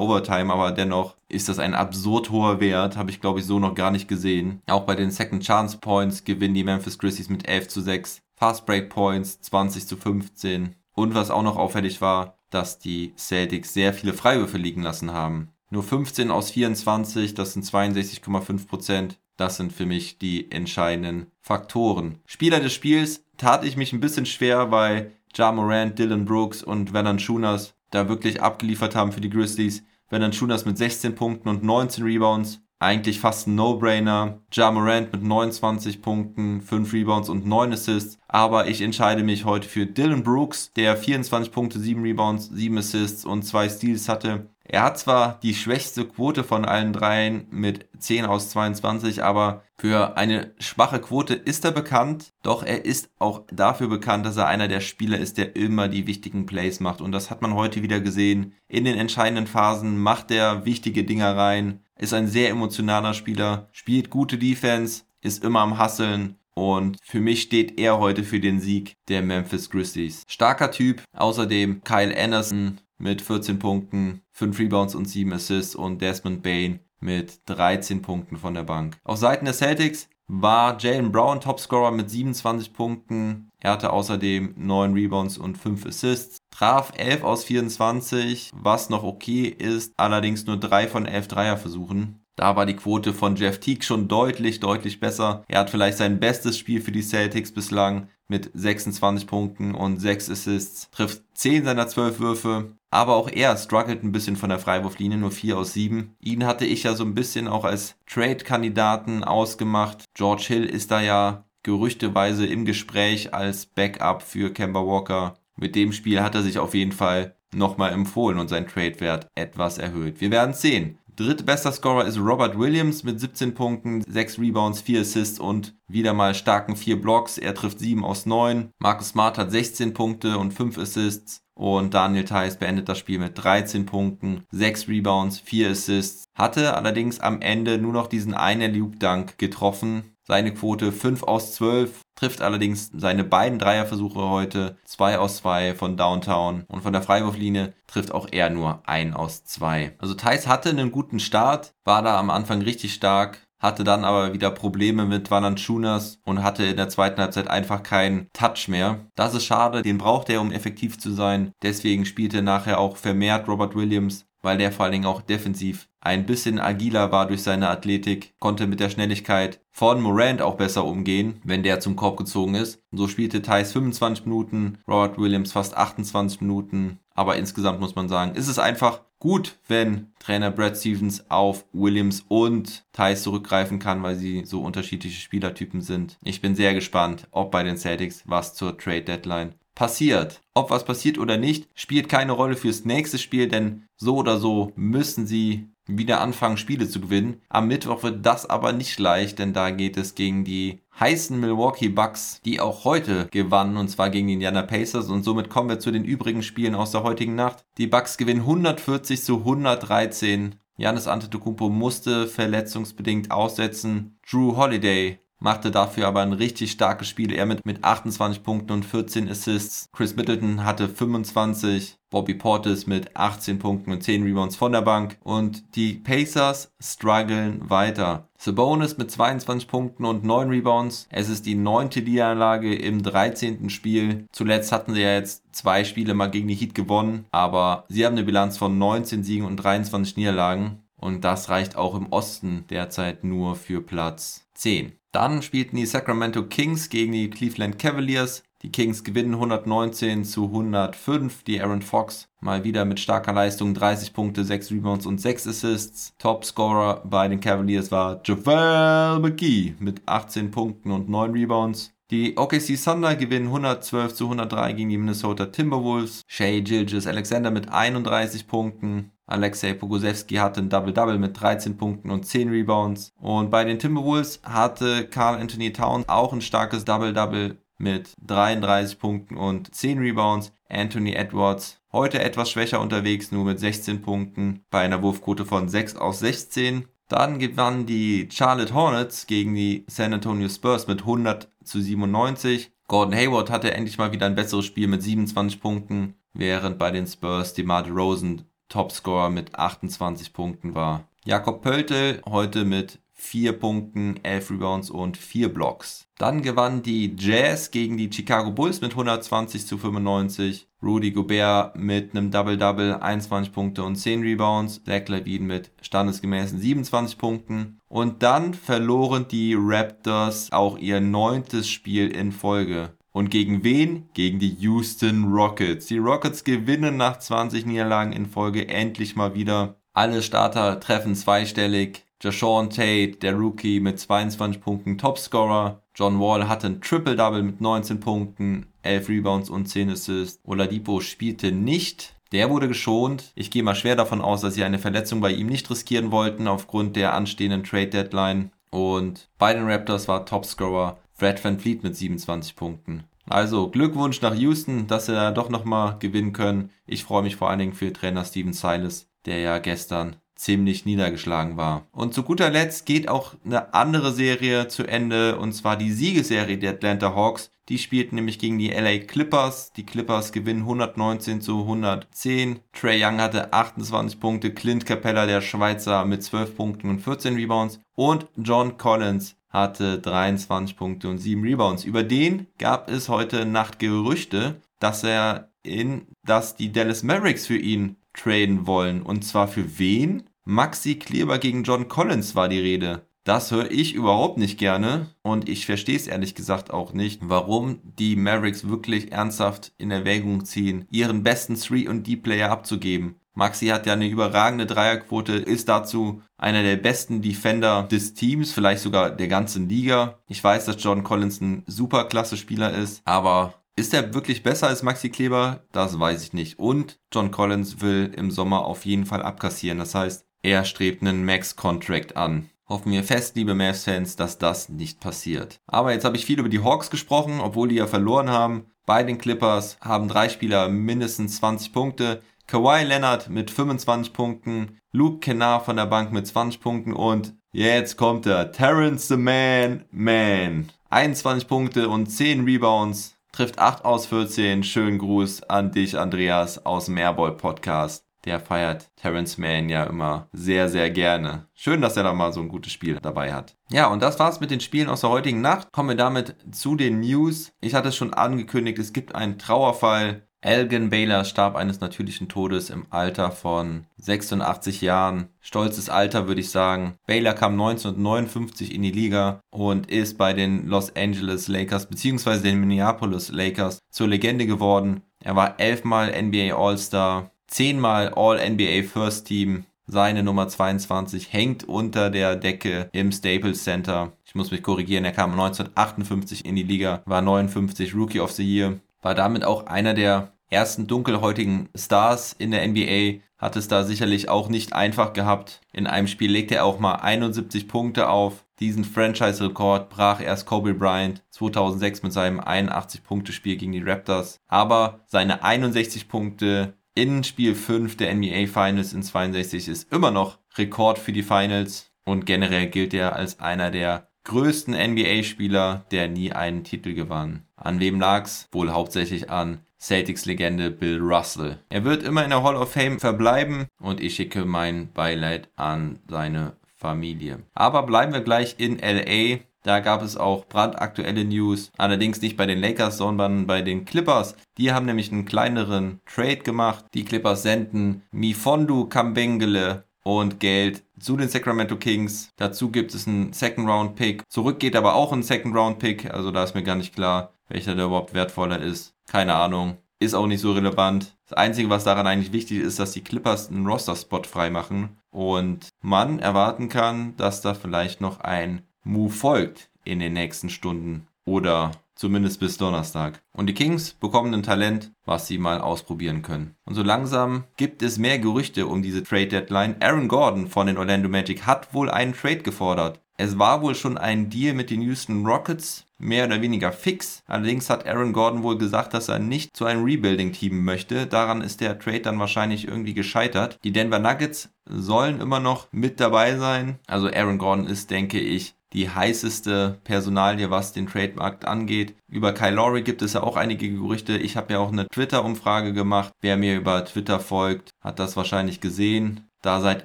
Overtime, 0.00 0.52
aber 0.52 0.72
dennoch 0.72 1.16
ist 1.28 1.48
das 1.48 1.58
ein 1.58 1.74
absurd 1.74 2.30
hoher 2.30 2.60
Wert. 2.60 2.96
Habe 2.96 3.10
ich, 3.10 3.20
glaube 3.20 3.40
ich, 3.40 3.46
so 3.46 3.58
noch 3.58 3.74
gar 3.74 3.90
nicht 3.90 4.08
gesehen. 4.08 4.62
Auch 4.66 4.84
bei 4.84 4.94
den 4.94 5.10
Second 5.10 5.42
Chance 5.42 5.78
Points 5.78 6.24
gewinnen 6.24 6.54
die 6.54 6.64
Memphis 6.64 6.98
Grizzlies 6.98 7.28
mit 7.28 7.48
11 7.48 7.68
zu 7.68 7.80
6. 7.80 8.22
Fast 8.36 8.66
Break 8.66 8.90
Points 8.90 9.40
20 9.42 9.86
zu 9.86 9.96
15. 9.96 10.74
Und 10.94 11.14
was 11.14 11.30
auch 11.30 11.42
noch 11.42 11.56
auffällig 11.56 12.00
war, 12.00 12.38
dass 12.50 12.78
die 12.78 13.12
Celtics 13.16 13.74
sehr 13.74 13.92
viele 13.92 14.14
Freiwürfe 14.14 14.58
liegen 14.58 14.82
lassen 14.82 15.12
haben. 15.12 15.48
Nur 15.70 15.82
15 15.82 16.30
aus 16.30 16.52
24, 16.52 17.34
das 17.34 17.54
sind 17.54 17.64
62,5 17.64 18.68
Prozent. 18.68 19.18
Das 19.36 19.56
sind 19.56 19.72
für 19.72 19.86
mich 19.86 20.18
die 20.18 20.52
entscheidenden 20.52 21.26
Faktoren. 21.40 22.20
Spieler 22.26 22.60
des 22.60 22.72
Spiels 22.72 23.23
tat 23.36 23.64
ich 23.64 23.76
mich 23.76 23.92
ein 23.92 24.00
bisschen 24.00 24.26
schwer, 24.26 24.70
weil 24.70 25.12
Ja 25.34 25.52
Morant, 25.52 25.98
Dylan 25.98 26.24
Brooks 26.24 26.62
und 26.62 26.92
Valanciunas 26.92 27.74
da 27.90 28.08
wirklich 28.08 28.42
abgeliefert 28.42 28.94
haben 28.94 29.12
für 29.12 29.20
die 29.20 29.30
Grizzlies. 29.30 29.84
Valanciunas 30.10 30.64
mit 30.64 30.78
16 30.78 31.14
Punkten 31.14 31.48
und 31.48 31.62
19 31.62 32.04
Rebounds. 32.04 32.60
Eigentlich 32.78 33.20
fast 33.20 33.46
ein 33.46 33.54
No-Brainer. 33.54 34.40
Ja 34.52 34.70
Morant 34.70 35.12
mit 35.12 35.22
29 35.22 36.02
Punkten, 36.02 36.60
5 36.60 36.92
Rebounds 36.92 37.28
und 37.28 37.46
9 37.46 37.72
Assists. 37.72 38.18
Aber 38.28 38.68
ich 38.68 38.80
entscheide 38.80 39.22
mich 39.22 39.44
heute 39.44 39.68
für 39.68 39.86
Dylan 39.86 40.22
Brooks, 40.22 40.72
der 40.74 40.96
24 40.96 41.52
Punkte, 41.52 41.78
7 41.78 42.02
Rebounds, 42.02 42.48
7 42.48 42.76
Assists 42.78 43.24
und 43.24 43.42
2 43.44 43.68
Steals 43.68 44.08
hatte. 44.08 44.50
Er 44.64 44.82
hat 44.82 44.98
zwar 44.98 45.38
die 45.42 45.54
schwächste 45.54 46.06
Quote 46.06 46.42
von 46.42 46.64
allen 46.64 46.92
dreien 46.92 47.46
mit 47.50 47.86
10 47.98 48.24
aus 48.24 48.48
22, 48.50 49.22
aber 49.22 49.62
für 49.76 50.16
eine 50.16 50.54
schwache 50.58 51.00
Quote 51.00 51.34
ist 51.34 51.64
er 51.64 51.72
bekannt. 51.72 52.32
Doch 52.42 52.62
er 52.62 52.84
ist 52.84 53.10
auch 53.18 53.42
dafür 53.52 53.88
bekannt, 53.88 54.24
dass 54.24 54.36
er 54.36 54.46
einer 54.46 54.68
der 54.68 54.80
Spieler 54.80 55.18
ist, 55.18 55.36
der 55.36 55.56
immer 55.56 55.88
die 55.88 56.06
wichtigen 56.06 56.46
Plays 56.46 56.80
macht. 56.80 57.00
Und 57.00 57.12
das 57.12 57.30
hat 57.30 57.42
man 57.42 57.54
heute 57.54 57.82
wieder 57.82 58.00
gesehen. 58.00 58.54
In 58.68 58.84
den 58.84 58.96
entscheidenden 58.96 59.46
Phasen 59.46 59.98
macht 59.98 60.30
er 60.30 60.64
wichtige 60.64 61.04
Dinger 61.04 61.36
rein, 61.36 61.80
ist 61.98 62.14
ein 62.14 62.28
sehr 62.28 62.50
emotionaler 62.50 63.14
Spieler, 63.14 63.68
spielt 63.72 64.10
gute 64.10 64.38
Defense, 64.38 65.02
ist 65.20 65.42
immer 65.42 65.60
am 65.60 65.78
Hasseln 65.78 66.36
und 66.54 66.98
für 67.02 67.20
mich 67.20 67.42
steht 67.42 67.78
er 67.80 67.98
heute 67.98 68.22
für 68.22 68.40
den 68.40 68.60
Sieg 68.60 68.96
der 69.08 69.22
Memphis 69.22 69.70
Grizzlies. 69.70 70.22
Starker 70.28 70.70
Typ. 70.70 71.02
Außerdem 71.12 71.82
Kyle 71.82 72.16
Anderson 72.16 72.80
mit 72.98 73.22
14 73.22 73.58
Punkten, 73.58 74.22
5 74.32 74.58
Rebounds 74.58 74.94
und 74.94 75.06
7 75.06 75.32
Assists 75.32 75.74
und 75.74 76.00
Desmond 76.00 76.42
Bain 76.42 76.80
mit 77.04 77.40
13 77.46 78.02
Punkten 78.02 78.36
von 78.36 78.54
der 78.54 78.64
Bank. 78.64 78.96
Auf 79.04 79.18
Seiten 79.18 79.44
der 79.44 79.54
Celtics 79.54 80.08
war 80.26 80.78
Jalen 80.80 81.12
Brown 81.12 81.40
Topscorer 81.40 81.90
mit 81.90 82.08
27 82.08 82.72
Punkten. 82.72 83.50
Er 83.60 83.72
hatte 83.72 83.92
außerdem 83.92 84.54
9 84.56 84.94
Rebounds 84.94 85.36
und 85.36 85.58
5 85.58 85.86
Assists. 85.86 86.38
Traf 86.50 86.92
11 86.96 87.22
aus 87.22 87.44
24, 87.44 88.50
was 88.54 88.88
noch 88.88 89.02
okay 89.02 89.44
ist, 89.46 89.92
allerdings 89.96 90.46
nur 90.46 90.56
3 90.56 90.88
von 90.88 91.04
11 91.04 91.28
Dreierversuchen. 91.28 92.23
Da 92.36 92.56
war 92.56 92.66
die 92.66 92.76
Quote 92.76 93.12
von 93.12 93.36
Jeff 93.36 93.60
Teague 93.60 93.84
schon 93.84 94.08
deutlich, 94.08 94.60
deutlich 94.60 95.00
besser. 95.00 95.44
Er 95.48 95.60
hat 95.60 95.70
vielleicht 95.70 95.98
sein 95.98 96.18
bestes 96.18 96.58
Spiel 96.58 96.80
für 96.80 96.92
die 96.92 97.02
Celtics 97.02 97.52
bislang 97.52 98.08
mit 98.28 98.50
26 98.54 99.26
Punkten 99.26 99.74
und 99.74 100.00
6 100.00 100.30
Assists, 100.30 100.90
trifft 100.90 101.22
10 101.34 101.64
seiner 101.64 101.86
12 101.86 102.20
Würfe, 102.20 102.72
aber 102.90 103.16
auch 103.16 103.28
er 103.28 103.56
struggelt 103.56 104.02
ein 104.02 104.12
bisschen 104.12 104.36
von 104.36 104.48
der 104.48 104.58
Freiwurflinie, 104.58 105.18
nur 105.18 105.30
4 105.30 105.58
aus 105.58 105.74
7. 105.74 106.14
Ihn 106.20 106.46
hatte 106.46 106.64
ich 106.64 106.84
ja 106.84 106.94
so 106.94 107.04
ein 107.04 107.14
bisschen 107.14 107.48
auch 107.48 107.64
als 107.64 107.96
Trade-Kandidaten 108.06 109.24
ausgemacht. 109.24 110.04
George 110.14 110.44
Hill 110.48 110.64
ist 110.64 110.90
da 110.90 111.00
ja 111.00 111.44
gerüchteweise 111.62 112.46
im 112.46 112.64
Gespräch 112.64 113.34
als 113.34 113.66
Backup 113.66 114.22
für 114.22 114.52
Kemba 114.52 114.86
Walker. 114.86 115.34
Mit 115.56 115.74
dem 115.76 115.92
Spiel 115.92 116.22
hat 116.22 116.34
er 116.34 116.42
sich 116.42 116.58
auf 116.58 116.74
jeden 116.74 116.92
Fall 116.92 117.36
nochmal 117.54 117.92
empfohlen 117.92 118.38
und 118.38 118.48
sein 118.48 118.66
Trade-Wert 118.66 119.28
etwas 119.34 119.78
erhöht. 119.78 120.20
Wir 120.20 120.30
werden 120.30 120.54
sehen. 120.54 120.98
Drittbester 121.16 121.70
Scorer 121.70 122.06
ist 122.06 122.18
Robert 122.18 122.58
Williams 122.58 123.04
mit 123.04 123.20
17 123.20 123.54
Punkten, 123.54 124.02
6 124.02 124.40
Rebounds, 124.40 124.80
4 124.80 125.02
Assists 125.02 125.38
und 125.38 125.76
wieder 125.86 126.12
mal 126.12 126.34
starken 126.34 126.74
4 126.74 127.00
Blocks. 127.00 127.38
Er 127.38 127.54
trifft 127.54 127.78
7 127.78 128.04
aus 128.04 128.26
9. 128.26 128.70
Marcus 128.80 129.10
Smart 129.10 129.38
hat 129.38 129.52
16 129.52 129.94
Punkte 129.94 130.38
und 130.38 130.52
5 130.52 130.76
Assists. 130.76 131.40
Und 131.56 131.94
Daniel 131.94 132.24
Theiss 132.24 132.58
beendet 132.58 132.88
das 132.88 132.98
Spiel 132.98 133.20
mit 133.20 133.38
13 133.38 133.86
Punkten, 133.86 134.42
6 134.50 134.88
Rebounds, 134.88 135.38
4 135.38 135.70
Assists. 135.70 136.24
Hatte 136.36 136.74
allerdings 136.74 137.20
am 137.20 137.40
Ende 137.40 137.78
nur 137.78 137.92
noch 137.92 138.08
diesen 138.08 138.34
einen 138.34 138.74
Loop-Dunk 138.74 139.38
getroffen. 139.38 140.13
Seine 140.26 140.54
Quote 140.54 140.90
5 140.90 141.22
aus 141.24 141.52
12, 141.54 142.00
trifft 142.14 142.40
allerdings 142.40 142.90
seine 142.94 143.24
beiden 143.24 143.58
Dreierversuche 143.58 144.20
heute 144.20 144.78
2 144.86 145.18
aus 145.18 145.36
2 145.38 145.74
von 145.74 145.98
Downtown 145.98 146.64
und 146.68 146.82
von 146.82 146.94
der 146.94 147.02
Freiwurflinie 147.02 147.74
trifft 147.86 148.12
auch 148.12 148.28
er 148.30 148.48
nur 148.48 148.80
1 148.88 149.14
aus 149.14 149.44
2. 149.44 149.96
Also 149.98 150.14
Thais 150.14 150.46
hatte 150.46 150.70
einen 150.70 150.92
guten 150.92 151.20
Start, 151.20 151.74
war 151.84 152.02
da 152.02 152.18
am 152.18 152.30
Anfang 152.30 152.62
richtig 152.62 152.94
stark, 152.94 153.46
hatte 153.58 153.84
dann 153.84 154.04
aber 154.04 154.32
wieder 154.32 154.50
Probleme 154.50 155.04
mit 155.04 155.30
Valanciunas 155.30 156.18
und 156.24 156.42
hatte 156.42 156.64
in 156.64 156.76
der 156.76 156.88
zweiten 156.88 157.20
Halbzeit 157.20 157.48
einfach 157.48 157.82
keinen 157.82 158.28
Touch 158.32 158.68
mehr. 158.68 159.06
Das 159.16 159.34
ist 159.34 159.44
schade, 159.44 159.82
den 159.82 159.98
braucht 159.98 160.30
er, 160.30 160.40
um 160.40 160.52
effektiv 160.52 160.98
zu 160.98 161.12
sein. 161.12 161.52
Deswegen 161.62 162.04
spielte 162.04 162.42
nachher 162.42 162.78
auch 162.78 162.96
vermehrt 162.96 163.48
Robert 163.48 163.74
Williams, 163.74 164.26
weil 164.44 164.58
der 164.58 164.72
vor 164.72 164.84
allen 164.84 164.92
Dingen 164.92 165.06
auch 165.06 165.22
defensiv 165.22 165.88
ein 166.00 166.26
bisschen 166.26 166.60
agiler 166.60 167.10
war 167.10 167.26
durch 167.26 167.42
seine 167.42 167.68
Athletik, 167.70 168.34
konnte 168.38 168.66
mit 168.66 168.78
der 168.78 168.90
Schnelligkeit 168.90 169.60
von 169.70 170.00
Morant 170.00 170.42
auch 170.42 170.56
besser 170.56 170.84
umgehen, 170.84 171.40
wenn 171.44 171.62
der 171.62 171.80
zum 171.80 171.96
Korb 171.96 172.18
gezogen 172.18 172.54
ist. 172.54 172.82
Und 172.92 172.98
so 172.98 173.08
spielte 173.08 173.40
Thais 173.40 173.72
25 173.72 174.26
Minuten, 174.26 174.78
Robert 174.86 175.18
Williams 175.18 175.52
fast 175.52 175.76
28 175.76 176.42
Minuten. 176.42 176.98
Aber 177.14 177.36
insgesamt 177.36 177.80
muss 177.80 177.94
man 177.94 178.08
sagen, 178.08 178.34
ist 178.34 178.48
es 178.48 178.58
einfach 178.58 179.00
gut, 179.18 179.56
wenn 179.66 180.12
Trainer 180.18 180.50
Brad 180.50 180.76
Stevens 180.76 181.30
auf 181.30 181.64
Williams 181.72 182.26
und 182.28 182.84
Thais 182.92 183.22
zurückgreifen 183.22 183.78
kann, 183.78 184.02
weil 184.02 184.16
sie 184.16 184.44
so 184.44 184.60
unterschiedliche 184.60 185.20
Spielertypen 185.20 185.80
sind. 185.80 186.18
Ich 186.22 186.42
bin 186.42 186.54
sehr 186.54 186.74
gespannt, 186.74 187.26
ob 187.30 187.50
bei 187.50 187.62
den 187.62 187.78
Celtics 187.78 188.22
was 188.26 188.54
zur 188.54 188.76
Trade 188.76 189.02
Deadline 189.02 189.54
passiert. 189.74 190.40
Ob 190.54 190.70
was 190.70 190.84
passiert 190.84 191.18
oder 191.18 191.36
nicht, 191.36 191.68
spielt 191.74 192.08
keine 192.08 192.32
Rolle 192.32 192.56
fürs 192.56 192.84
nächste 192.84 193.18
Spiel, 193.18 193.48
denn 193.48 193.84
so 193.96 194.16
oder 194.16 194.38
so 194.38 194.72
müssen 194.76 195.26
sie 195.26 195.68
wieder 195.86 196.20
anfangen, 196.20 196.56
Spiele 196.56 196.88
zu 196.88 197.00
gewinnen. 197.00 197.42
Am 197.48 197.68
Mittwoch 197.68 198.02
wird 198.02 198.24
das 198.24 198.48
aber 198.48 198.72
nicht 198.72 198.98
leicht, 198.98 199.38
denn 199.38 199.52
da 199.52 199.70
geht 199.70 199.96
es 199.96 200.14
gegen 200.14 200.44
die 200.44 200.80
heißen 200.98 201.38
Milwaukee 201.38 201.88
Bucks, 201.88 202.40
die 202.44 202.60
auch 202.60 202.84
heute 202.84 203.26
gewannen, 203.30 203.76
und 203.76 203.88
zwar 203.88 204.10
gegen 204.10 204.28
die 204.28 204.34
Indiana 204.34 204.62
Pacers. 204.62 205.10
Und 205.10 205.24
somit 205.24 205.50
kommen 205.50 205.68
wir 205.68 205.80
zu 205.80 205.90
den 205.90 206.04
übrigen 206.04 206.42
Spielen 206.42 206.74
aus 206.74 206.90
der 206.90 207.02
heutigen 207.02 207.34
Nacht. 207.34 207.64
Die 207.78 207.86
Bucks 207.86 208.16
gewinnen 208.16 208.40
140 208.40 209.22
zu 209.22 209.38
113. 209.38 210.54
Janis 210.76 211.06
Antetokounmpo 211.06 211.68
musste 211.68 212.26
verletzungsbedingt 212.26 213.30
aussetzen. 213.30 214.18
Drew 214.28 214.56
Holiday 214.56 215.18
machte 215.38 215.70
dafür 215.70 216.06
aber 216.06 216.22
ein 216.22 216.32
richtig 216.32 216.70
starkes 216.70 217.08
Spiel. 217.08 217.32
Er 217.32 217.46
mit, 217.46 217.64
mit 217.66 217.84
28 217.84 218.42
Punkten 218.42 218.72
und 218.72 218.84
14 218.84 219.28
Assists. 219.28 219.88
Chris 219.92 220.16
Middleton 220.16 220.64
hatte 220.64 220.88
25. 220.88 221.98
Bobby 222.10 222.34
Portis 222.34 222.86
mit 222.86 223.16
18 223.16 223.58
Punkten 223.58 223.90
und 223.90 224.02
10 224.02 224.22
Rebounds 224.22 224.54
von 224.54 224.70
der 224.70 224.82
Bank. 224.82 225.18
Und 225.24 225.74
die 225.74 225.94
Pacers 225.94 226.72
strugglen 226.80 227.68
weiter. 227.68 228.28
Sabonis 228.38 228.96
mit 228.96 229.10
22 229.10 229.68
Punkten 229.68 230.04
und 230.04 230.22
9 230.22 230.48
Rebounds. 230.48 231.08
Es 231.10 231.28
ist 231.28 231.44
die 231.44 231.56
neunte 231.56 232.02
Niederlage 232.02 232.72
im 232.72 233.02
13. 233.02 233.68
Spiel. 233.68 234.26
Zuletzt 234.30 234.70
hatten 234.70 234.94
sie 234.94 235.02
ja 235.02 235.14
jetzt 235.14 235.42
zwei 235.50 235.82
Spiele 235.82 236.14
mal 236.14 236.30
gegen 236.30 236.46
die 236.46 236.54
Heat 236.54 236.74
gewonnen. 236.74 237.26
Aber 237.32 237.84
sie 237.88 238.06
haben 238.06 238.14
eine 238.14 238.24
Bilanz 238.24 238.58
von 238.58 238.78
19 238.78 239.24
Siegen 239.24 239.44
und 239.44 239.56
23 239.56 240.16
Niederlagen. 240.16 240.84
Und 240.96 241.24
das 241.24 241.48
reicht 241.48 241.76
auch 241.76 241.96
im 241.96 242.12
Osten 242.12 242.64
derzeit 242.70 243.24
nur 243.24 243.56
für 243.56 243.82
Platz 243.82 244.46
10. 244.54 244.92
Dann 245.14 245.42
spielten 245.42 245.76
die 245.76 245.86
Sacramento 245.86 246.42
Kings 246.42 246.88
gegen 246.88 247.12
die 247.12 247.30
Cleveland 247.30 247.78
Cavaliers. 247.78 248.42
Die 248.62 248.72
Kings 248.72 249.04
gewinnen 249.04 249.34
119 249.34 250.24
zu 250.24 250.46
105. 250.46 251.44
Die 251.44 251.62
Aaron 251.62 251.82
Fox 251.82 252.28
mal 252.40 252.64
wieder 252.64 252.84
mit 252.84 252.98
starker 252.98 253.32
Leistung 253.32 253.74
30 253.74 254.12
Punkte, 254.12 254.44
6 254.44 254.72
Rebounds 254.72 255.06
und 255.06 255.20
6 255.20 255.46
Assists. 255.46 256.14
Topscorer 256.18 257.04
bei 257.04 257.28
den 257.28 257.38
Cavaliers 257.38 257.92
war 257.92 258.22
JaVale 258.24 259.20
McGee 259.20 259.76
mit 259.78 260.02
18 260.04 260.50
Punkten 260.50 260.90
und 260.90 261.08
9 261.08 261.30
Rebounds. 261.30 261.92
Die 262.10 262.36
OKC 262.36 262.76
Thunder 262.82 263.14
gewinnen 263.14 263.46
112 263.46 264.14
zu 264.14 264.24
103 264.24 264.72
gegen 264.72 264.90
die 264.90 264.98
Minnesota 264.98 265.46
Timberwolves. 265.46 266.22
Shea 266.26 266.60
Gilgis 266.60 267.06
Alexander 267.06 267.52
mit 267.52 267.68
31 267.72 268.48
Punkten. 268.48 269.12
Alexei 269.26 269.72
Pogosewski 269.74 270.36
hatte 270.36 270.60
ein 270.60 270.68
Double-Double 270.68 271.18
mit 271.18 271.40
13 271.40 271.76
Punkten 271.76 272.10
und 272.10 272.26
10 272.26 272.50
Rebounds. 272.50 273.12
Und 273.20 273.50
bei 273.50 273.64
den 273.64 273.78
Timberwolves 273.78 274.40
hatte 274.42 275.06
Carl 275.06 275.40
Anthony 275.40 275.72
Towns 275.72 276.08
auch 276.08 276.32
ein 276.32 276.42
starkes 276.42 276.84
Double-Double 276.84 277.58
mit 277.78 278.12
33 278.26 278.98
Punkten 278.98 279.36
und 279.36 279.74
10 279.74 279.98
Rebounds. 279.98 280.52
Anthony 280.68 281.12
Edwards 281.12 281.80
heute 281.92 282.20
etwas 282.20 282.50
schwächer 282.50 282.80
unterwegs, 282.80 283.30
nur 283.30 283.44
mit 283.44 283.60
16 283.60 284.02
Punkten 284.02 284.64
bei 284.70 284.80
einer 284.80 285.02
Wurfquote 285.02 285.44
von 285.44 285.68
6 285.68 285.96
aus 285.96 286.18
16. 286.18 286.86
Dann 287.08 287.38
gewannen 287.38 287.86
die 287.86 288.28
Charlotte 288.32 288.74
Hornets 288.74 289.26
gegen 289.26 289.54
die 289.54 289.84
San 289.88 290.14
Antonio 290.14 290.48
Spurs 290.48 290.86
mit 290.86 291.00
100 291.00 291.48
zu 291.62 291.80
97. 291.80 292.72
Gordon 292.88 293.14
Hayward 293.14 293.50
hatte 293.50 293.72
endlich 293.72 293.98
mal 293.98 294.12
wieder 294.12 294.26
ein 294.26 294.34
besseres 294.34 294.64
Spiel 294.64 294.88
mit 294.88 295.02
27 295.02 295.60
Punkten, 295.60 296.14
während 296.32 296.78
bei 296.78 296.90
den 296.90 297.06
Spurs 297.06 297.54
DeMar 297.54 297.88
Rosen 297.88 298.42
Topscorer 298.68 299.30
mit 299.30 299.54
28 299.54 300.32
Punkten 300.32 300.74
war. 300.74 301.08
Jakob 301.24 301.62
Pöltl 301.62 302.20
heute 302.26 302.64
mit 302.64 302.98
4 303.16 303.52
Punkten, 303.52 304.20
11 304.22 304.50
Rebounds 304.50 304.90
und 304.90 305.16
4 305.16 305.52
Blocks. 305.52 306.06
Dann 306.18 306.42
gewann 306.42 306.82
die 306.82 307.16
Jazz 307.18 307.70
gegen 307.70 307.96
die 307.96 308.12
Chicago 308.12 308.50
Bulls 308.50 308.80
mit 308.80 308.90
120 308.90 309.66
zu 309.66 309.78
95. 309.78 310.68
Rudy 310.82 311.12
Gobert 311.12 311.76
mit 311.76 312.10
einem 312.10 312.30
Double-Double, 312.30 312.96
21 313.00 313.52
Punkte 313.52 313.82
und 313.84 313.96
10 313.96 314.20
Rebounds. 314.20 314.82
Zach 314.84 315.08
Levine 315.08 315.46
mit 315.46 315.70
standesgemäßen 315.80 316.58
27 316.58 317.16
Punkten. 317.16 317.80
Und 317.88 318.22
dann 318.22 318.52
verloren 318.52 319.26
die 319.30 319.56
Raptors 319.58 320.52
auch 320.52 320.76
ihr 320.76 321.00
neuntes 321.00 321.68
Spiel 321.68 322.10
in 322.10 322.32
Folge. 322.32 322.92
Und 323.14 323.30
gegen 323.30 323.62
wen? 323.62 324.08
Gegen 324.12 324.40
die 324.40 324.56
Houston 324.58 325.32
Rockets. 325.32 325.86
Die 325.86 325.98
Rockets 325.98 326.42
gewinnen 326.42 326.96
nach 326.96 327.20
20 327.20 327.64
Niederlagen 327.64 328.12
in 328.12 328.26
Folge 328.26 328.66
endlich 328.68 329.14
mal 329.14 329.36
wieder. 329.36 329.76
Alle 329.92 330.20
Starter 330.20 330.80
treffen 330.80 331.14
zweistellig. 331.14 332.04
Jashawn 332.20 332.70
Tate, 332.70 333.18
der 333.22 333.34
Rookie 333.34 333.78
mit 333.78 334.00
22 334.00 334.60
Punkten, 334.60 334.98
Topscorer. 334.98 335.80
John 335.94 336.18
Wall 336.18 336.48
hatte 336.48 336.66
ein 336.66 336.80
Triple-Double 336.80 337.44
mit 337.44 337.60
19 337.60 338.00
Punkten, 338.00 338.66
11 338.82 339.08
Rebounds 339.08 339.48
und 339.48 339.66
10 339.66 339.90
Assists. 339.90 340.40
Oladipo 340.42 341.00
spielte 341.00 341.52
nicht. 341.52 342.16
Der 342.32 342.50
wurde 342.50 342.66
geschont. 342.66 343.30
Ich 343.36 343.52
gehe 343.52 343.62
mal 343.62 343.76
schwer 343.76 343.94
davon 343.94 344.22
aus, 344.22 344.40
dass 344.40 344.54
sie 344.54 344.64
eine 344.64 344.80
Verletzung 344.80 345.20
bei 345.20 345.30
ihm 345.30 345.46
nicht 345.46 345.70
riskieren 345.70 346.10
wollten 346.10 346.48
aufgrund 346.48 346.96
der 346.96 347.14
anstehenden 347.14 347.62
Trade-Deadline. 347.62 348.50
Und 348.70 349.28
bei 349.38 349.54
den 349.54 349.70
Raptors 349.70 350.08
war 350.08 350.26
Topscorer 350.26 350.98
Fred 351.24 351.42
Van 351.42 351.58
Fleet 351.58 351.82
mit 351.82 351.96
27 351.96 352.54
Punkten. 352.54 353.04
Also 353.24 353.70
Glückwunsch 353.70 354.20
nach 354.20 354.34
Houston, 354.34 354.86
dass 354.88 355.06
sie 355.06 355.14
da 355.14 355.30
doch 355.30 355.48
nochmal 355.48 355.96
gewinnen 355.98 356.34
können. 356.34 356.68
Ich 356.86 357.02
freue 357.02 357.22
mich 357.22 357.36
vor 357.36 357.48
allen 357.48 357.60
Dingen 357.60 357.72
für 357.72 357.94
Trainer 357.94 358.26
Steven 358.26 358.52
Silas, 358.52 359.08
der 359.24 359.38
ja 359.38 359.56
gestern 359.56 360.16
ziemlich 360.34 360.84
niedergeschlagen 360.84 361.56
war. 361.56 361.86
Und 361.92 362.12
zu 362.12 362.24
guter 362.24 362.50
Letzt 362.50 362.84
geht 362.84 363.08
auch 363.08 363.32
eine 363.42 363.72
andere 363.72 364.12
Serie 364.12 364.68
zu 364.68 364.86
Ende, 364.86 365.38
und 365.38 365.54
zwar 365.54 365.78
die 365.78 365.92
Siegesserie 365.92 366.58
der 366.58 366.72
Atlanta 366.72 367.14
Hawks. 367.14 367.50
Die 367.70 367.78
spielten 367.78 368.16
nämlich 368.16 368.38
gegen 368.38 368.58
die 368.58 368.68
LA 368.68 368.98
Clippers. 368.98 369.72
Die 369.72 369.86
Clippers 369.86 370.30
gewinnen 370.30 370.60
119 370.60 371.40
zu 371.40 371.60
110. 371.60 372.60
Trey 372.74 373.02
Young 373.02 373.18
hatte 373.18 373.50
28 373.50 374.20
Punkte, 374.20 374.52
Clint 374.52 374.84
Capella, 374.84 375.24
der 375.24 375.40
Schweizer, 375.40 376.04
mit 376.04 376.22
12 376.22 376.54
Punkten 376.54 376.90
und 376.90 377.00
14 377.00 377.34
Rebounds. 377.36 377.80
Und 377.94 378.26
John 378.36 378.76
Collins 378.76 379.36
hatte 379.54 379.98
23 380.00 380.76
Punkte 380.76 381.08
und 381.08 381.18
7 381.18 381.42
Rebounds. 381.42 381.84
Über 381.84 382.02
den 382.02 382.48
gab 382.58 382.90
es 382.90 383.08
heute 383.08 383.46
Nacht 383.46 383.78
Gerüchte, 383.78 384.56
dass 384.80 385.04
er 385.04 385.50
in, 385.62 386.08
dass 386.26 386.56
die 386.56 386.72
Dallas 386.72 387.02
Mavericks 387.02 387.46
für 387.46 387.56
ihn 387.56 387.96
traden 388.12 388.66
wollen. 388.66 389.00
Und 389.00 389.24
zwar 389.24 389.48
für 389.48 389.78
wen? 389.78 390.24
Maxi 390.44 390.96
Kleber 390.96 391.38
gegen 391.38 391.62
John 391.62 391.88
Collins 391.88 392.34
war 392.34 392.48
die 392.48 392.60
Rede. 392.60 393.06
Das 393.24 393.50
höre 393.50 393.70
ich 393.70 393.94
überhaupt 393.94 394.36
nicht 394.36 394.58
gerne 394.58 395.08
und 395.22 395.48
ich 395.48 395.64
verstehe 395.64 395.96
es 395.96 396.06
ehrlich 396.06 396.34
gesagt 396.34 396.70
auch 396.70 396.92
nicht, 396.92 397.20
warum 397.22 397.78
die 397.98 398.16
Mavericks 398.16 398.68
wirklich 398.68 399.12
ernsthaft 399.12 399.72
in 399.78 399.90
Erwägung 399.90 400.44
ziehen, 400.44 400.86
ihren 400.90 401.22
besten 401.22 401.54
3- 401.54 401.88
und 401.88 402.06
D-Player 402.06 402.50
abzugeben. 402.50 403.14
Maxi 403.34 403.66
hat 403.66 403.86
ja 403.86 403.92
eine 403.92 404.06
überragende 404.06 404.64
Dreierquote, 404.64 405.34
ist 405.34 405.68
dazu 405.68 406.22
einer 406.38 406.62
der 406.62 406.76
besten 406.76 407.20
Defender 407.20 407.82
des 407.82 408.14
Teams, 408.14 408.52
vielleicht 408.52 408.82
sogar 408.82 409.10
der 409.10 409.28
ganzen 409.28 409.68
Liga. 409.68 410.18
Ich 410.28 410.42
weiß, 410.42 410.64
dass 410.66 410.82
John 410.82 411.02
Collins 411.02 411.40
ein 411.40 411.64
super 411.66 412.04
klasse 412.04 412.36
Spieler 412.36 412.72
ist, 412.72 413.02
aber 413.04 413.54
ist 413.76 413.92
er 413.92 414.14
wirklich 414.14 414.44
besser 414.44 414.68
als 414.68 414.84
Maxi 414.84 415.10
Kleber? 415.10 415.64
Das 415.72 415.98
weiß 415.98 416.22
ich 416.22 416.32
nicht. 416.32 416.60
Und 416.60 417.00
John 417.12 417.32
Collins 417.32 417.80
will 417.80 418.12
im 418.16 418.30
Sommer 418.30 418.64
auf 418.66 418.84
jeden 418.84 419.04
Fall 419.04 419.20
abkassieren. 419.20 419.78
Das 419.78 419.96
heißt, 419.96 420.24
er 420.42 420.64
strebt 420.64 421.02
einen 421.02 421.24
Max-Contract 421.24 422.16
an. 422.16 422.50
Hoffen 422.68 422.92
wir 422.92 423.02
fest, 423.02 423.34
liebe 423.34 423.54
Mavs-Fans, 423.54 424.14
dass 424.16 424.38
das 424.38 424.68
nicht 424.68 425.00
passiert. 425.00 425.60
Aber 425.66 425.92
jetzt 425.92 426.04
habe 426.04 426.16
ich 426.16 426.24
viel 426.24 426.38
über 426.38 426.48
die 426.48 426.62
Hawks 426.62 426.88
gesprochen, 426.88 427.40
obwohl 427.40 427.68
die 427.68 427.74
ja 427.74 427.86
verloren 427.86 428.30
haben. 428.30 428.66
Bei 428.86 429.02
den 429.02 429.18
Clippers 429.18 429.76
haben 429.80 430.08
drei 430.08 430.28
Spieler 430.28 430.68
mindestens 430.68 431.36
20 431.38 431.72
Punkte. 431.72 432.22
Kawhi 432.46 432.84
Leonard 432.84 433.30
mit 433.30 433.50
25 433.50 434.12
Punkten, 434.12 434.78
Luke 434.92 435.20
Kennard 435.20 435.64
von 435.64 435.76
der 435.76 435.86
Bank 435.86 436.12
mit 436.12 436.26
20 436.26 436.60
Punkten 436.60 436.92
und 436.92 437.34
jetzt 437.52 437.96
kommt 437.96 438.26
er, 438.26 438.52
Terrence 438.52 439.08
the 439.08 439.16
Man, 439.16 439.86
Man. 439.90 440.68
21 440.90 441.48
Punkte 441.48 441.88
und 441.88 442.06
10 442.06 442.44
Rebounds 442.44 443.16
trifft 443.32 443.58
8 443.58 443.84
aus 443.84 444.06
14. 444.06 444.62
Schönen 444.62 444.98
Gruß 444.98 445.44
an 445.44 445.72
dich, 445.72 445.98
Andreas, 445.98 446.64
aus 446.66 446.86
dem 446.86 446.98
Airball 446.98 447.32
Podcast. 447.32 448.04
Der 448.26 448.40
feiert 448.40 448.90
Terrence 448.96 449.36
Mann 449.38 449.68
ja 449.68 449.84
immer 449.84 450.28
sehr, 450.32 450.68
sehr 450.68 450.90
gerne. 450.90 451.46
Schön, 451.54 451.80
dass 451.80 451.96
er 451.96 452.04
da 452.04 452.12
mal 452.12 452.32
so 452.32 452.40
ein 452.40 452.48
gutes 452.48 452.72
Spiel 452.72 452.98
dabei 453.02 453.32
hat. 453.32 453.56
Ja, 453.70 453.88
und 453.88 454.02
das 454.02 454.18
war's 454.18 454.40
mit 454.40 454.50
den 454.50 454.60
Spielen 454.60 454.88
aus 454.88 455.02
der 455.02 455.10
heutigen 455.10 455.40
Nacht. 455.40 455.72
Kommen 455.72 455.90
wir 455.90 455.96
damit 455.96 456.36
zu 456.52 456.76
den 456.76 457.00
News. 457.00 457.52
Ich 457.60 457.74
hatte 457.74 457.88
es 457.88 457.96
schon 457.96 458.14
angekündigt, 458.14 458.78
es 458.78 458.92
gibt 458.92 459.14
einen 459.14 459.38
Trauerfall 459.38 460.26
Elgin 460.44 460.90
Baylor 460.90 461.24
starb 461.24 461.56
eines 461.56 461.80
natürlichen 461.80 462.28
Todes 462.28 462.68
im 462.68 462.84
Alter 462.90 463.30
von 463.30 463.86
86 463.96 464.82
Jahren. 464.82 465.28
Stolzes 465.40 465.88
Alter, 465.88 466.28
würde 466.28 466.42
ich 466.42 466.50
sagen. 466.50 466.96
Baylor 467.06 467.32
kam 467.32 467.52
1959 467.52 468.74
in 468.74 468.82
die 468.82 468.90
Liga 468.90 469.40
und 469.50 469.90
ist 469.90 470.18
bei 470.18 470.34
den 470.34 470.66
Los 470.66 470.94
Angeles 470.94 471.48
Lakers 471.48 471.86
bzw. 471.86 472.40
den 472.40 472.60
Minneapolis 472.60 473.30
Lakers 473.30 473.78
zur 473.90 474.08
Legende 474.08 474.44
geworden. 474.44 475.00
Er 475.20 475.34
war 475.34 475.58
elfmal 475.58 476.12
NBA 476.22 476.54
All-Star, 476.54 477.30
zehnmal 477.46 478.12
All-NBA 478.14 478.82
First 478.82 479.26
Team. 479.26 479.64
Seine 479.86 480.22
Nummer 480.22 480.48
22 480.48 481.32
hängt 481.32 481.64
unter 481.64 482.10
der 482.10 482.36
Decke 482.36 482.90
im 482.92 483.12
Staples 483.12 483.64
Center. 483.64 484.12
Ich 484.24 484.34
muss 484.34 484.50
mich 484.50 484.62
korrigieren, 484.62 485.04
er 485.04 485.12
kam 485.12 485.32
1958 485.32 486.44
in 486.44 486.56
die 486.56 486.62
Liga, 486.62 487.02
war 487.06 487.22
59 487.22 487.94
Rookie 487.94 488.20
of 488.20 488.32
the 488.32 488.44
Year, 488.44 488.80
war 489.04 489.14
damit 489.14 489.44
auch 489.44 489.66
einer 489.66 489.94
der 489.94 490.32
ersten 490.50 490.86
dunkelhäutigen 490.86 491.68
Stars 491.76 492.32
in 492.32 492.50
der 492.50 492.66
NBA 492.66 493.20
hat 493.36 493.56
es 493.56 493.68
da 493.68 493.84
sicherlich 493.84 494.30
auch 494.30 494.48
nicht 494.48 494.72
einfach 494.72 495.12
gehabt. 495.12 495.60
In 495.72 495.86
einem 495.86 496.06
Spiel 496.06 496.30
legte 496.30 496.54
er 496.54 496.64
auch 496.64 496.78
mal 496.78 496.94
71 496.94 497.68
Punkte 497.68 498.08
auf. 498.08 498.46
Diesen 498.60 498.84
Franchise-Rekord 498.84 499.90
brach 499.90 500.22
erst 500.22 500.46
Kobe 500.46 500.72
Bryant 500.72 501.22
2006 501.30 502.02
mit 502.04 502.12
seinem 502.14 502.40
81-Punkte-Spiel 502.40 503.56
gegen 503.56 503.72
die 503.72 503.82
Raptors. 503.82 504.38
Aber 504.48 505.00
seine 505.06 505.44
61 505.44 506.08
Punkte 506.08 506.74
in 506.94 507.22
Spiel 507.24 507.54
5 507.54 507.98
der 507.98 508.14
NBA 508.14 508.46
Finals 508.46 508.94
in 508.94 509.02
62 509.02 509.68
ist 509.68 509.92
immer 509.92 510.10
noch 510.10 510.38
Rekord 510.56 510.98
für 510.98 511.12
die 511.12 511.24
Finals. 511.24 511.90
Und 512.06 512.24
generell 512.24 512.68
gilt 512.68 512.94
er 512.94 513.14
als 513.16 513.40
einer 513.40 513.70
der 513.70 514.08
größten 514.24 514.74
NBA-Spieler, 514.74 515.84
der 515.90 516.08
nie 516.08 516.32
einen 516.32 516.64
Titel 516.64 516.94
gewann. 516.94 517.46
An 517.64 517.80
wem 517.80 517.98
lag's? 517.98 518.46
Wohl 518.52 518.72
hauptsächlich 518.72 519.30
an 519.30 519.60
Celtics-Legende 519.80 520.70
Bill 520.70 521.00
Russell. 521.00 521.58
Er 521.70 521.84
wird 521.84 522.02
immer 522.02 522.22
in 522.22 522.28
der 522.28 522.42
Hall 522.42 522.56
of 522.56 522.72
Fame 522.72 523.00
verbleiben 523.00 523.66
und 523.80 524.02
ich 524.02 524.16
schicke 524.16 524.44
mein 524.44 524.92
Beileid 524.92 525.48
an 525.56 525.98
seine 526.06 526.56
Familie. 526.76 527.38
Aber 527.54 527.84
bleiben 527.84 528.12
wir 528.12 528.20
gleich 528.20 528.56
in 528.58 528.78
LA. 528.78 529.38
Da 529.62 529.80
gab 529.80 530.02
es 530.02 530.18
auch 530.18 530.44
brandaktuelle 530.44 531.24
News, 531.24 531.72
allerdings 531.78 532.20
nicht 532.20 532.36
bei 532.36 532.44
den 532.44 532.60
Lakers, 532.60 532.98
sondern 532.98 533.46
bei 533.46 533.62
den 533.62 533.86
Clippers. 533.86 534.36
Die 534.58 534.72
haben 534.72 534.84
nämlich 534.84 535.10
einen 535.10 535.24
kleineren 535.24 536.00
Trade 536.04 536.36
gemacht. 536.36 536.84
Die 536.92 537.06
Clippers 537.06 537.44
senden 537.44 538.02
Mifondu 538.12 538.90
Kambengele 538.90 539.84
und 540.02 540.38
Geld 540.38 540.84
zu 541.00 541.16
den 541.16 541.28
Sacramento 541.28 541.76
Kings. 541.76 542.30
Dazu 542.36 542.70
gibt 542.70 542.94
es 542.94 543.08
einen 543.08 543.32
Second 543.32 543.68
Round 543.68 543.96
Pick. 543.96 544.22
Zurück 544.28 544.60
geht 544.60 544.76
aber 544.76 544.94
auch 544.94 545.12
ein 545.12 545.22
Second 545.22 545.56
Round 545.56 545.78
Pick, 545.78 546.12
also 546.12 546.30
da 546.30 546.44
ist 546.44 546.54
mir 546.54 546.62
gar 546.62 546.76
nicht 546.76 546.94
klar, 546.94 547.33
welcher 547.48 547.74
da 547.74 547.86
überhaupt 547.86 548.14
wertvoller 548.14 548.60
ist. 548.60 548.94
Keine 549.06 549.34
Ahnung. 549.34 549.78
Ist 550.00 550.14
auch 550.14 550.26
nicht 550.26 550.40
so 550.40 550.52
relevant. 550.52 551.16
Das 551.28 551.38
Einzige, 551.38 551.70
was 551.70 551.84
daran 551.84 552.06
eigentlich 552.06 552.32
wichtig 552.32 552.58
ist, 552.58 552.78
dass 552.78 552.92
die 552.92 553.02
Clippers 553.02 553.48
einen 553.48 553.66
Roster-Spot 553.66 554.24
freimachen 554.24 554.98
und 555.10 555.68
man 555.80 556.18
erwarten 556.18 556.68
kann, 556.68 557.16
dass 557.16 557.40
da 557.40 557.54
vielleicht 557.54 558.00
noch 558.00 558.20
ein 558.20 558.62
Move 558.82 559.12
folgt 559.12 559.70
in 559.84 560.00
den 560.00 560.12
nächsten 560.12 560.50
Stunden 560.50 561.06
oder 561.24 561.70
zumindest 561.94 562.40
bis 562.40 562.56
Donnerstag. 562.56 563.22
Und 563.32 563.46
die 563.46 563.54
Kings 563.54 563.92
bekommen 563.94 564.34
ein 564.34 564.42
Talent, 564.42 564.92
was 565.04 565.26
sie 565.26 565.38
mal 565.38 565.60
ausprobieren 565.60 566.22
können. 566.22 566.56
Und 566.64 566.74
so 566.74 566.82
langsam 566.82 567.44
gibt 567.56 567.82
es 567.82 567.98
mehr 567.98 568.18
Gerüchte 568.18 568.66
um 568.66 568.82
diese 568.82 569.04
Trade 569.04 569.28
Deadline. 569.28 569.76
Aaron 569.80 570.08
Gordon 570.08 570.48
von 570.48 570.66
den 570.66 570.76
Orlando 570.76 571.08
Magic 571.08 571.46
hat 571.46 571.72
wohl 571.72 571.90
einen 571.90 572.14
Trade 572.14 572.38
gefordert. 572.38 573.00
Es 573.16 573.38
war 573.38 573.62
wohl 573.62 573.76
schon 573.76 573.96
ein 573.96 574.28
Deal 574.28 574.54
mit 574.54 574.70
den 574.70 574.82
Houston 574.82 575.24
Rockets 575.24 575.86
mehr 576.04 576.26
oder 576.26 576.42
weniger 576.42 576.70
fix. 576.70 577.22
Allerdings 577.26 577.70
hat 577.70 577.86
Aaron 577.86 578.12
Gordon 578.12 578.42
wohl 578.42 578.58
gesagt, 578.58 578.94
dass 578.94 579.08
er 579.08 579.18
nicht 579.18 579.56
zu 579.56 579.64
einem 579.64 579.84
Rebuilding-Team 579.84 580.64
möchte. 580.64 581.06
Daran 581.06 581.40
ist 581.40 581.60
der 581.60 581.78
Trade 581.78 582.00
dann 582.00 582.18
wahrscheinlich 582.18 582.68
irgendwie 582.68 582.94
gescheitert. 582.94 583.58
Die 583.64 583.72
Denver 583.72 583.98
Nuggets 583.98 584.50
sollen 584.68 585.20
immer 585.20 585.40
noch 585.40 585.68
mit 585.72 586.00
dabei 586.00 586.36
sein. 586.36 586.78
Also 586.86 587.08
Aaron 587.08 587.38
Gordon 587.38 587.66
ist, 587.66 587.90
denke 587.90 588.20
ich, 588.20 588.54
die 588.74 588.90
heißeste 588.90 589.78
Personalie, 589.84 590.50
was 590.50 590.72
den 590.72 590.88
Trademarkt 590.88 591.46
angeht. 591.46 591.94
Über 592.08 592.32
Kyle 592.32 592.56
Lowry 592.56 592.82
gibt 592.82 593.02
es 593.02 593.14
ja 593.14 593.22
auch 593.22 593.36
einige 593.36 593.70
Gerüchte. 593.70 594.18
Ich 594.18 594.36
habe 594.36 594.52
ja 594.52 594.58
auch 594.58 594.72
eine 594.72 594.86
Twitter-Umfrage 594.88 595.72
gemacht. 595.72 596.12
Wer 596.20 596.36
mir 596.36 596.56
über 596.56 596.84
Twitter 596.84 597.20
folgt, 597.20 597.70
hat 597.80 597.98
das 597.98 598.16
wahrscheinlich 598.16 598.60
gesehen. 598.60 599.28
Da 599.44 599.60
seid 599.60 599.84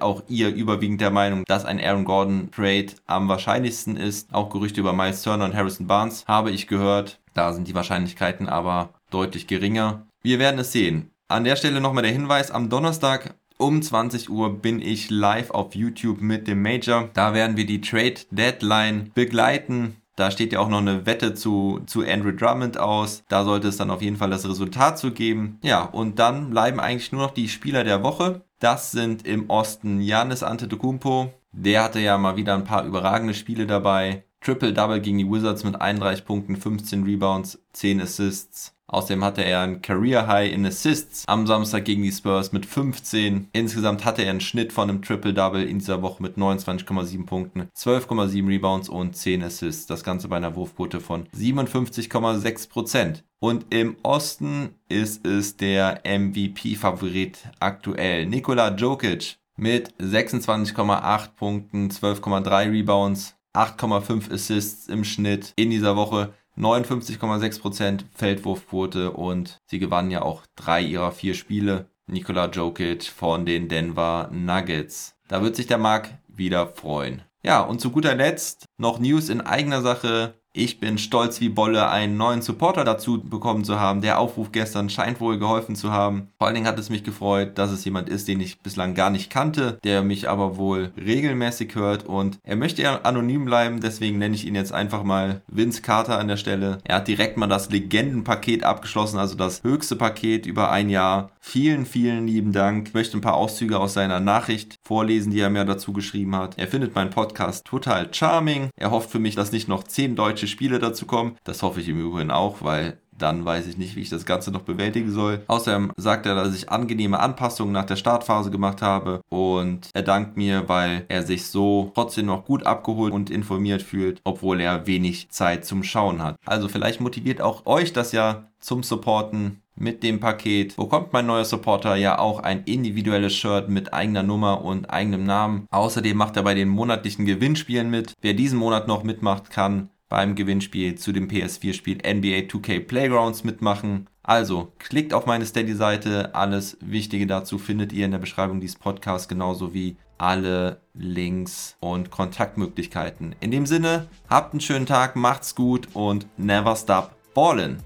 auch 0.00 0.22
ihr 0.26 0.48
überwiegend 0.48 1.02
der 1.02 1.10
Meinung, 1.10 1.44
dass 1.44 1.66
ein 1.66 1.78
Aaron 1.78 2.06
Gordon 2.06 2.50
Trade 2.50 2.86
am 3.06 3.28
wahrscheinlichsten 3.28 3.98
ist. 3.98 4.32
Auch 4.32 4.48
Gerüchte 4.48 4.80
über 4.80 4.94
Miles 4.94 5.20
Turner 5.20 5.44
und 5.44 5.54
Harrison 5.54 5.86
Barnes 5.86 6.24
habe 6.26 6.50
ich 6.50 6.66
gehört. 6.66 7.20
Da 7.34 7.52
sind 7.52 7.68
die 7.68 7.74
Wahrscheinlichkeiten 7.74 8.48
aber 8.48 8.88
deutlich 9.10 9.46
geringer. 9.46 10.06
Wir 10.22 10.38
werden 10.38 10.60
es 10.60 10.72
sehen. 10.72 11.10
An 11.28 11.44
der 11.44 11.56
Stelle 11.56 11.82
nochmal 11.82 12.04
der 12.04 12.12
Hinweis, 12.12 12.50
am 12.50 12.70
Donnerstag 12.70 13.34
um 13.58 13.82
20 13.82 14.30
Uhr 14.30 14.62
bin 14.62 14.80
ich 14.80 15.10
live 15.10 15.50
auf 15.50 15.74
YouTube 15.74 16.22
mit 16.22 16.48
dem 16.48 16.62
Major. 16.62 17.10
Da 17.12 17.34
werden 17.34 17.58
wir 17.58 17.66
die 17.66 17.82
Trade 17.82 18.14
Deadline 18.30 19.10
begleiten. 19.12 19.96
Da 20.16 20.30
steht 20.30 20.54
ja 20.54 20.60
auch 20.60 20.70
noch 20.70 20.78
eine 20.78 21.04
Wette 21.04 21.34
zu, 21.34 21.80
zu 21.84 22.02
Andrew 22.02 22.32
Drummond 22.32 22.78
aus. 22.78 23.24
Da 23.28 23.44
sollte 23.44 23.68
es 23.68 23.76
dann 23.76 23.90
auf 23.90 24.00
jeden 24.00 24.16
Fall 24.16 24.30
das 24.30 24.48
Resultat 24.48 24.98
zu 24.98 25.12
geben. 25.12 25.58
Ja, 25.62 25.82
und 25.82 26.18
dann 26.18 26.48
bleiben 26.48 26.80
eigentlich 26.80 27.12
nur 27.12 27.20
noch 27.20 27.34
die 27.34 27.48
Spieler 27.48 27.84
der 27.84 28.02
Woche. 28.02 28.40
Das 28.60 28.90
sind 28.90 29.26
im 29.26 29.48
Osten 29.48 30.02
Janis 30.02 30.42
Antetokounmpo. 30.42 31.32
Der 31.50 31.82
hatte 31.82 31.98
ja 31.98 32.18
mal 32.18 32.36
wieder 32.36 32.54
ein 32.54 32.64
paar 32.64 32.84
überragende 32.84 33.32
Spiele 33.32 33.66
dabei. 33.66 34.24
Triple-Double 34.42 35.00
gegen 35.00 35.16
die 35.16 35.30
Wizards 35.30 35.64
mit 35.64 35.80
31 35.80 36.26
Punkten, 36.26 36.56
15 36.56 37.04
Rebounds, 37.04 37.58
10 37.72 38.02
Assists. 38.02 38.76
Außerdem 38.90 39.22
hatte 39.22 39.44
er 39.44 39.60
ein 39.60 39.82
Career 39.82 40.26
High 40.26 40.52
in 40.52 40.66
Assists 40.66 41.24
am 41.28 41.46
Samstag 41.46 41.84
gegen 41.84 42.02
die 42.02 42.10
Spurs 42.10 42.50
mit 42.50 42.66
15. 42.66 43.46
Insgesamt 43.52 44.04
hatte 44.04 44.22
er 44.22 44.30
einen 44.30 44.40
Schnitt 44.40 44.72
von 44.72 44.90
einem 44.90 45.00
Triple-Double 45.00 45.62
in 45.62 45.78
dieser 45.78 46.02
Woche 46.02 46.20
mit 46.20 46.36
29,7 46.36 47.24
Punkten, 47.24 47.68
12,7 47.76 48.48
Rebounds 48.48 48.88
und 48.88 49.14
10 49.14 49.44
Assists. 49.44 49.86
Das 49.86 50.02
Ganze 50.02 50.26
bei 50.26 50.38
einer 50.38 50.56
Wurfquote 50.56 51.00
von 51.00 51.28
57,6%. 51.28 53.22
Und 53.38 53.72
im 53.72 53.96
Osten 54.02 54.74
ist 54.88 55.24
es 55.24 55.56
der 55.56 56.02
MVP-Favorit 56.04 57.38
aktuell, 57.60 58.26
Nikola 58.26 58.74
Jokic 58.74 59.36
mit 59.56 59.94
26,8 60.00 61.28
Punkten, 61.36 61.90
12,3 61.90 62.72
Rebounds, 62.72 63.36
8,5 63.54 64.32
Assists 64.32 64.88
im 64.88 65.04
Schnitt 65.04 65.52
in 65.56 65.70
dieser 65.70 65.96
Woche. 65.96 66.34
59,6% 66.60 68.04
Feldwurfquote 68.14 69.12
und 69.12 69.58
sie 69.66 69.78
gewannen 69.78 70.10
ja 70.10 70.22
auch 70.22 70.42
drei 70.56 70.82
ihrer 70.82 71.12
vier 71.12 71.34
Spiele. 71.34 71.90
Nikola 72.06 72.50
Jokic 72.50 73.04
von 73.04 73.46
den 73.46 73.68
Denver 73.68 74.28
Nuggets. 74.32 75.16
Da 75.28 75.42
wird 75.42 75.56
sich 75.56 75.66
der 75.66 75.78
Marc 75.78 76.10
wieder 76.28 76.66
freuen. 76.66 77.22
Ja, 77.42 77.60
und 77.62 77.80
zu 77.80 77.90
guter 77.90 78.14
Letzt 78.14 78.66
noch 78.76 78.98
News 78.98 79.28
in 79.28 79.40
eigener 79.40 79.80
Sache. 79.80 80.34
Ich 80.52 80.80
bin 80.80 80.98
stolz 80.98 81.40
wie 81.40 81.48
Bolle, 81.48 81.88
einen 81.90 82.16
neuen 82.16 82.42
Supporter 82.42 82.82
dazu 82.82 83.22
bekommen 83.22 83.62
zu 83.62 83.78
haben. 83.78 84.00
Der 84.00 84.18
Aufruf 84.18 84.50
gestern 84.50 84.90
scheint 84.90 85.20
wohl 85.20 85.38
geholfen 85.38 85.76
zu 85.76 85.92
haben. 85.92 86.30
Vor 86.38 86.48
allen 86.48 86.56
Dingen 86.56 86.66
hat 86.66 86.78
es 86.80 86.90
mich 86.90 87.04
gefreut, 87.04 87.56
dass 87.56 87.70
es 87.70 87.84
jemand 87.84 88.08
ist, 88.08 88.26
den 88.26 88.40
ich 88.40 88.58
bislang 88.58 88.94
gar 88.94 89.10
nicht 89.10 89.30
kannte, 89.30 89.78
der 89.84 90.02
mich 90.02 90.28
aber 90.28 90.56
wohl 90.56 90.90
regelmäßig 90.96 91.76
hört 91.76 92.04
und 92.04 92.40
er 92.42 92.56
möchte 92.56 92.82
ja 92.82 93.00
anonym 93.02 93.44
bleiben, 93.44 93.78
deswegen 93.80 94.18
nenne 94.18 94.34
ich 94.34 94.44
ihn 94.44 94.56
jetzt 94.56 94.72
einfach 94.72 95.04
mal 95.04 95.42
Vince 95.46 95.82
Carter 95.82 96.18
an 96.18 96.26
der 96.26 96.36
Stelle. 96.36 96.78
Er 96.82 96.96
hat 96.96 97.06
direkt 97.06 97.36
mal 97.36 97.46
das 97.46 97.70
Legendenpaket 97.70 98.64
abgeschlossen, 98.64 99.20
also 99.20 99.36
das 99.36 99.62
höchste 99.62 99.94
Paket 99.94 100.46
über 100.46 100.72
ein 100.72 100.90
Jahr. 100.90 101.30
Vielen, 101.38 101.86
vielen 101.86 102.26
lieben 102.26 102.52
Dank. 102.52 102.88
Ich 102.88 102.94
möchte 102.94 103.16
ein 103.16 103.22
paar 103.22 103.34
Auszüge 103.34 103.78
aus 103.78 103.94
seiner 103.94 104.18
Nachricht 104.18 104.80
vorlesen, 104.82 105.30
die 105.30 105.40
er 105.40 105.50
mir 105.50 105.64
dazu 105.64 105.92
geschrieben 105.92 106.34
hat. 106.34 106.58
Er 106.58 106.66
findet 106.66 106.96
meinen 106.96 107.10
Podcast 107.10 107.64
total 107.64 108.12
charming. 108.12 108.70
Er 108.76 108.90
hofft 108.90 109.10
für 109.10 109.20
mich, 109.20 109.36
dass 109.36 109.52
nicht 109.52 109.68
noch 109.68 109.84
zehn 109.84 110.16
deutsche 110.16 110.39
deutsche 110.40 110.48
Spiele 110.48 110.78
dazu 110.78 111.04
kommen. 111.04 111.36
Das 111.44 111.62
hoffe 111.62 111.80
ich 111.80 111.88
im 111.88 112.00
Übrigen 112.00 112.30
auch, 112.30 112.62
weil 112.62 112.98
dann 113.12 113.44
weiß 113.44 113.66
ich 113.66 113.76
nicht, 113.76 113.96
wie 113.96 114.00
ich 114.00 114.08
das 114.08 114.24
Ganze 114.24 114.50
noch 114.50 114.62
bewältigen 114.62 115.10
soll. 115.10 115.42
Außerdem 115.46 115.92
sagt 115.98 116.24
er, 116.24 116.34
dass 116.34 116.54
ich 116.54 116.70
angenehme 116.70 117.20
Anpassungen 117.20 117.74
nach 117.74 117.84
der 117.84 117.96
Startphase 117.96 118.50
gemacht 118.50 118.80
habe 118.80 119.20
und 119.28 119.90
er 119.92 120.00
dankt 120.02 120.38
mir, 120.38 120.70
weil 120.70 121.04
er 121.08 121.22
sich 121.22 121.46
so 121.46 121.92
trotzdem 121.94 122.24
noch 122.24 122.46
gut 122.46 122.64
abgeholt 122.64 123.12
und 123.12 123.28
informiert 123.28 123.82
fühlt, 123.82 124.22
obwohl 124.24 124.62
er 124.62 124.86
wenig 124.86 125.28
Zeit 125.28 125.66
zum 125.66 125.82
Schauen 125.82 126.22
hat. 126.22 126.36
Also 126.46 126.68
vielleicht 126.68 127.02
motiviert 127.02 127.42
auch 127.42 127.66
euch 127.66 127.92
das 127.92 128.12
ja 128.12 128.46
zum 128.58 128.82
Supporten 128.82 129.60
mit 129.80 130.02
dem 130.02 130.20
Paket 130.20 130.76
bekommt 130.76 131.12
mein 131.12 131.26
neuer 131.26 131.44
Supporter 131.44 131.96
ja 131.96 132.18
auch 132.18 132.40
ein 132.40 132.64
individuelles 132.64 133.34
Shirt 133.34 133.70
mit 133.70 133.94
eigener 133.94 134.22
Nummer 134.22 134.62
und 134.62 134.90
eigenem 134.90 135.24
Namen. 135.24 135.66
Außerdem 135.70 136.16
macht 136.16 136.36
er 136.36 136.42
bei 136.42 136.54
den 136.54 136.68
monatlichen 136.68 137.24
Gewinnspielen 137.24 137.90
mit. 137.90 138.12
Wer 138.20 138.34
diesen 138.34 138.58
Monat 138.58 138.86
noch 138.86 139.02
mitmacht, 139.02 139.50
kann 139.50 139.88
beim 140.10 140.34
Gewinnspiel 140.34 140.96
zu 140.96 141.12
dem 141.12 141.28
PS4-Spiel 141.28 141.98
NBA 141.98 142.48
2K 142.50 142.80
Playgrounds 142.80 143.44
mitmachen. 143.44 144.08
Also 144.22 144.72
klickt 144.78 145.14
auf 145.14 145.24
meine 145.24 145.46
Steady-Seite. 145.46 146.34
Alles 146.34 146.76
Wichtige 146.82 147.26
dazu 147.26 147.56
findet 147.56 147.94
ihr 147.94 148.04
in 148.04 148.10
der 148.10 148.18
Beschreibung 148.18 148.60
dieses 148.60 148.76
Podcasts, 148.76 149.28
genauso 149.28 149.72
wie 149.72 149.96
alle 150.18 150.82
Links 150.92 151.76
und 151.80 152.10
Kontaktmöglichkeiten. 152.10 153.34
In 153.40 153.50
dem 153.50 153.64
Sinne, 153.64 154.08
habt 154.28 154.52
einen 154.52 154.60
schönen 154.60 154.84
Tag, 154.84 155.16
macht's 155.16 155.54
gut 155.54 155.88
und 155.94 156.26
never 156.36 156.76
stop 156.76 157.16
ballin'. 157.34 157.78